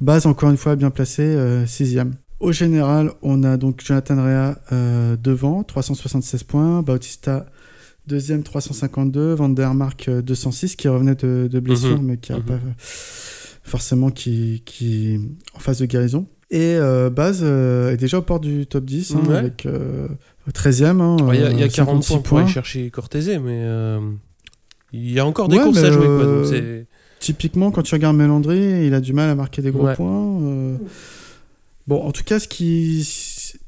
[0.00, 1.36] Base encore une fois bien placé,
[1.66, 2.04] 6 euh,
[2.44, 7.46] Au général, on a donc Jonathan Rea euh, devant, 376 points, Bautista
[8.06, 12.42] deuxième 352, Van der Mark 206 qui revenait de, blessure mais qui a mhm.
[12.42, 12.58] pas
[13.62, 15.18] forcément qui, qui
[15.54, 16.26] en phase de guérison.
[16.50, 19.66] Et euh, Baz euh, est déjà au port du top 10 hein, avec
[20.52, 21.00] 13e.
[21.00, 24.00] Hein, il y a, 40 points pour aller chercher Cortese, mais euh,
[24.92, 26.06] il y a encore des courses à jouer.
[26.06, 26.60] Quoi,
[27.20, 30.78] typiquement, quand tu regardes Mélandry, il a du mal à marquer des gros points.
[31.86, 33.06] Bon, en tout cas, ce qui.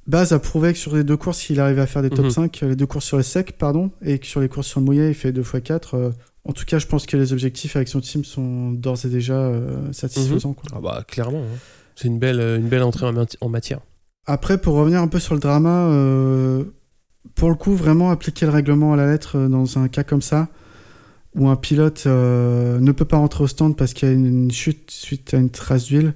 [0.06, 2.62] Baz a prouvé que sur les deux courses, il arrivait à faire des top 5,
[2.62, 2.68] mhm.
[2.68, 5.08] les deux courses sur les secs, pardon, et que sur les courses sur le mouillé,
[5.08, 6.12] il fait 2 x 4.
[6.48, 9.34] En tout cas, je pense que les objectifs avec son team sont d'ores et déjà
[9.34, 10.50] euh, satisfaisants.
[10.50, 10.72] Mhm.
[10.76, 11.40] Ah bah, clairement.
[11.40, 11.58] Hein.
[11.96, 13.06] C'est une belle, une belle entrée
[13.40, 13.80] en, matière.
[14.26, 16.64] Après, pour revenir un peu sur le drama, euh,
[17.34, 20.22] pour le coup, vraiment appliquer le règlement à la lettre euh, dans un cas comme
[20.22, 20.48] ça,
[21.34, 24.90] où un pilote ne peut pas rentrer au stand parce qu'il y a une, chute
[24.90, 26.14] suite à une trace d'huile,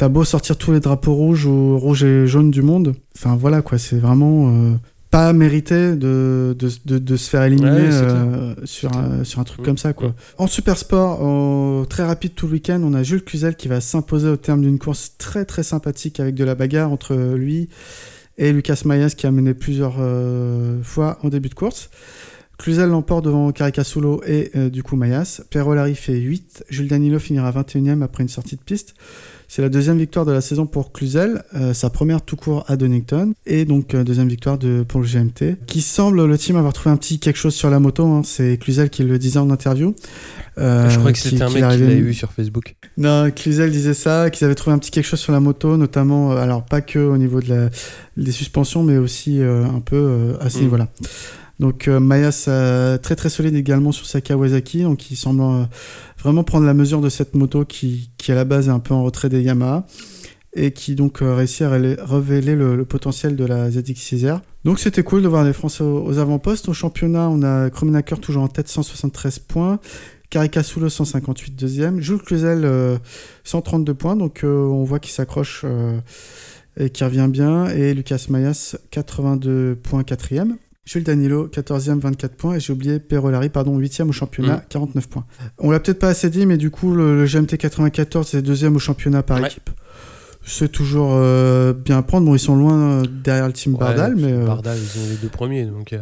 [0.00, 3.60] t'as beau sortir tous les drapeaux rouges ou rouges et jaunes du monde, enfin voilà
[3.60, 4.78] quoi, c'est vraiment
[5.10, 9.76] pas mérité de, de, de, se faire éliminer euh, sur, un, sur un truc comme
[9.76, 9.92] ça.
[9.92, 10.14] Quoi.
[10.38, 14.28] En super sport, très rapide tout le week-end, on a Jules Cluzel qui va s'imposer
[14.28, 17.68] au terme d'une course très très sympathique avec de la bagarre entre lui
[18.38, 21.90] et Lucas Mayas qui a mené plusieurs euh, fois en début de course.
[22.56, 25.42] Cluzel l'emporte devant Caricasulo et euh, du coup Mayas.
[25.50, 26.64] Perolari fait 8.
[26.68, 28.94] Jules Danilo finira 21ème après une sortie de piste.
[29.52, 32.76] C'est la deuxième victoire de la saison pour Cluzel, euh, sa première tout court à
[32.76, 36.72] Donington, et donc euh, deuxième victoire de, pour le GMT, qui semble le team avoir
[36.72, 38.06] trouvé un petit quelque chose sur la moto.
[38.06, 38.22] Hein.
[38.24, 39.96] C'est Cluzel qui le disait en interview.
[40.58, 42.76] Euh, Je crois que c'était un mec qui l'avait vu sur Facebook.
[42.96, 46.30] Non, Cluzel disait ça, qu'ils avaient trouvé un petit quelque chose sur la moto, notamment,
[46.30, 47.70] alors pas que au niveau de la,
[48.16, 50.62] des suspensions, mais aussi un peu à ce mm.
[50.62, 50.88] niveau-là.
[51.60, 52.48] Donc Mayas
[53.02, 55.68] très très solide également sur sa Kawasaki, donc il semble
[56.18, 58.94] vraiment prendre la mesure de cette moto qui, qui à la base est un peu
[58.94, 59.86] en retrait des Yamaha
[60.54, 64.40] et qui donc euh, réussit à révéler le, potentiel de la ZX6R.
[64.64, 66.68] Donc c'était cool de voir les Français aux, avant-postes.
[66.68, 69.78] Au championnat, on a Kromenacker toujours en tête, 173 points.
[70.28, 72.00] Caricasulo 158 deuxième.
[72.00, 72.68] Jules Cluzel
[73.44, 75.98] 132 points, donc euh, on voit qu'il s'accroche euh,
[76.76, 77.66] et qu'il revient bien.
[77.68, 80.56] Et Lucas Mayas 82 points quatrième.
[80.90, 82.56] Jules Danilo, 14e, 24 points.
[82.56, 85.08] Et j'ai oublié Perolari, pardon, 8e au championnat, 49 mm.
[85.08, 85.24] points.
[85.58, 88.80] On l'a peut-être pas assez dit, mais du coup, le, GMT 94, c'est deuxième au
[88.80, 89.70] championnat par équipe.
[90.44, 92.26] C'est toujours euh, bien à prendre.
[92.26, 94.32] Bon, ils sont loin euh, derrière le team Bardal, mais.
[94.32, 95.94] Euh, Bardal, ils ont les deux premiers, donc.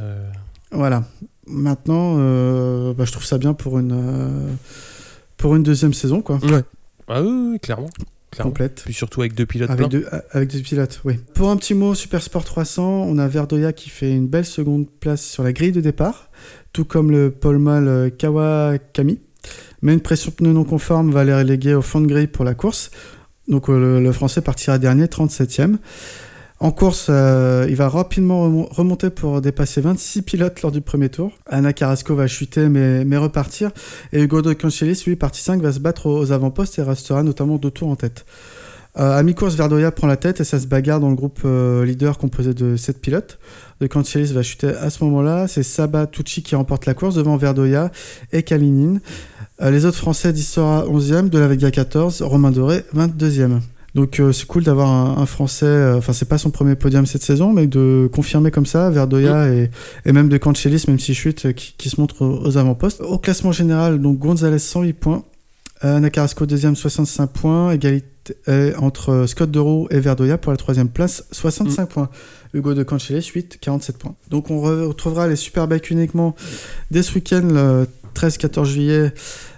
[0.71, 1.05] Voilà.
[1.47, 2.15] Maintenant,
[2.95, 4.57] bah, je trouve ça bien pour une,
[5.37, 6.39] pour une deuxième saison, quoi.
[6.43, 6.63] Ouais.
[7.09, 7.89] Ah oui clairement
[8.37, 8.83] complète.
[8.85, 11.15] Puis surtout avec deux pilotes avec Deux, avec deux pilotes, oui.
[11.35, 14.89] Pour un petit mot, Super Sport 300, on a Verdoya qui fait une belle seconde
[14.89, 16.31] place sur la grille de départ,
[16.73, 19.21] tout comme le pole mal euh, Kawakami.
[19.83, 22.55] Mais une pression pneu non conforme va les reléguer au fond de grille pour la
[22.55, 22.91] course.
[23.47, 25.77] Donc euh, le, le Français partira dernier, 37e.
[26.61, 31.31] En course, euh, il va rapidement remonter pour dépasser 26 pilotes lors du premier tour.
[31.47, 33.71] Anna Carrasco va chuter mais, repartir.
[34.13, 37.57] Et Hugo de Cancelis, lui, parti 5, va se battre aux avant-postes et restera notamment
[37.59, 38.27] deux tours en tête.
[38.99, 41.85] Euh, à mi-course, Verdoya prend la tête et ça se bagarre dans le groupe euh,
[41.85, 43.39] leader composé de 7 pilotes.
[43.81, 45.47] De Cancelis va chuter à ce moment-là.
[45.47, 47.93] C'est Saba Tucci qui remporte la course devant Verdoya
[48.33, 48.99] et Kalinin.
[49.61, 53.61] les autres Français, Dissora 11e, De La Vega 14, Romain Doré 22e.
[53.99, 57.25] Donc euh, c'est cool d'avoir un, Français, euh, enfin c'est pas son premier podium cette
[57.25, 59.71] saison, mais de confirmer comme ça Verdoya et,
[60.07, 63.01] et, même de Cancelis, même si chute, euh, qui, qui se montre aux, avant-postes.
[63.01, 65.25] Au classement général, donc Gonzalez 108 points,
[65.81, 68.37] Ana Carrasco deuxième 65 points, égalité
[68.79, 71.87] entre Scott Deroux et Verdoya pour la troisième place 65 mm.
[71.89, 72.09] points.
[72.55, 74.15] Hugo de Cancelis 8, 47 points.
[74.31, 76.37] Donc on retrouvera les Superbikes uniquement
[76.93, 79.13] dès ce week-end, le 13-14 juillet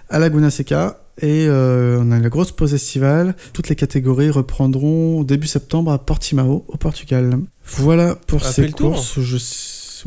[0.09, 1.00] à Laguna Seca.
[1.19, 3.35] Et euh, on a la grosse pause estivale.
[3.53, 7.39] Toutes les catégories reprendront début septembre à Portimao, au Portugal.
[7.65, 9.19] Voilà pour ces courses.
[9.19, 9.37] Je...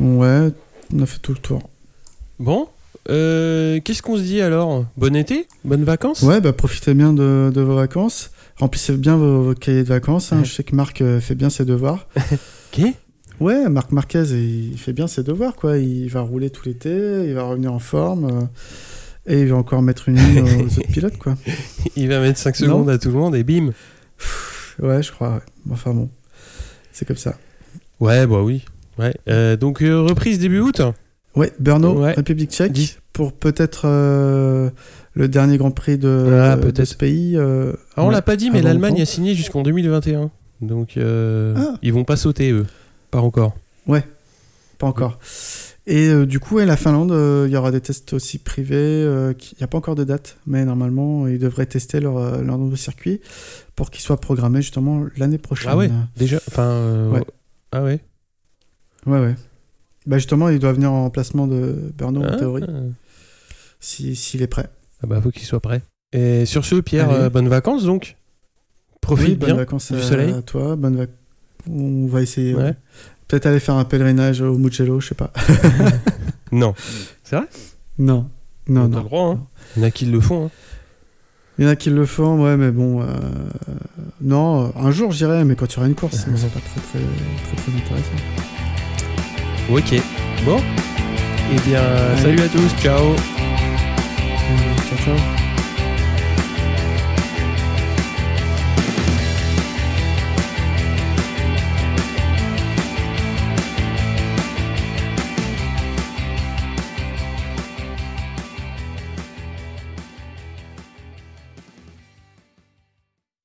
[0.02, 0.50] Ouais,
[0.94, 1.62] on a fait tout le tour.
[2.40, 2.68] Bon,
[3.10, 4.86] euh, qu'est-ce qu'on se dit alors?
[4.96, 5.46] Bon été?
[5.64, 6.22] Bonnes vacances?
[6.22, 8.30] Ouais, bah profitez bien de, vos vacances.
[8.56, 10.32] Remplissez bien vos, cahiers de vacances.
[10.32, 10.42] Hein.
[10.44, 12.08] Je sais que Marc euh, fait bien ses devoirs.
[12.70, 12.94] Qui
[13.40, 15.76] Ouais, Marc Marquez, il fait bien ses devoirs, quoi.
[15.78, 18.48] Il va rouler tout l'été, il va revenir en forme.
[19.26, 21.34] Et il va encore mettre une ligne aux autres pilotes, quoi.
[21.96, 23.70] Il va mettre 5 secondes à tout le monde et bim.
[24.80, 25.40] Ouais, je crois.
[25.70, 26.10] Enfin bon,
[26.92, 27.36] c'est comme ça.
[28.00, 28.64] Ouais, bah oui.
[28.98, 29.14] Ouais.
[29.28, 30.82] Euh, donc euh, reprise début août
[31.36, 32.98] Ouais, Brno, République tchèque.
[33.12, 34.70] pour peut-être euh,
[35.14, 37.36] le dernier Grand Prix de, Ah, de ce pays.
[37.36, 37.42] Ah,
[37.96, 40.30] on ouais, l'a pas dit, mais l'Allemagne a signé jusqu'en 2021.
[40.60, 41.74] Donc, Ah.
[41.82, 42.66] ils vont pas sauter, eux.
[43.10, 43.56] Pas encore.
[44.78, 45.18] Pas encore.
[45.86, 48.74] Et euh, du coup, et la Finlande, euh, il y aura des tests aussi privés.
[48.78, 52.56] euh, Il n'y a pas encore de date, mais normalement, ils devraient tester leur, leur
[52.56, 53.20] nouveau circuit
[53.76, 55.70] pour qu'il soit programmé justement l'année prochaine.
[55.70, 57.10] Ah ouais Déjà Enfin.
[57.10, 57.22] Ouais.
[57.72, 58.00] Ah ouais
[59.06, 59.34] Ouais, ouais.
[60.06, 62.36] Bah justement, il doit venir en remplacement de Berno en Ah.
[62.36, 62.64] théorie,
[63.80, 64.68] si- s'il est prêt.
[65.02, 65.82] Ah bah, faut qu'il soit prêt.
[66.12, 68.16] Et sur ce, Pierre, bonnes vacances donc.
[69.02, 69.56] Profite oui, bonnes bien.
[69.56, 70.32] vacances du soleil.
[70.32, 70.76] à toi.
[70.76, 71.10] Bonnes vac-
[71.68, 72.54] On va essayer.
[72.54, 72.62] Ouais.
[72.62, 72.74] ouais.
[73.28, 75.32] Peut-être aller faire un pèlerinage au Mugello, je sais pas.
[76.52, 76.74] Non.
[77.24, 77.46] C'est vrai?
[77.98, 78.28] Non.
[78.68, 78.98] Non, T'as non.
[78.98, 79.40] le droit, hein.
[79.76, 80.46] Il y en a qui le font.
[80.46, 80.50] hein.
[81.58, 83.00] Il y en a qui le font, ouais, mais bon.
[83.02, 83.06] euh,
[84.20, 86.98] Non, un jour j'irai, mais quand il y aura une course, c'est pas très, très,
[87.00, 88.12] très, très intéressant.
[89.70, 90.02] Ok.
[90.44, 90.60] Bon.
[91.52, 92.22] Eh bien, Allez.
[92.22, 92.82] salut à tous.
[92.82, 93.14] Ciao.
[94.88, 95.53] Ciao, ciao.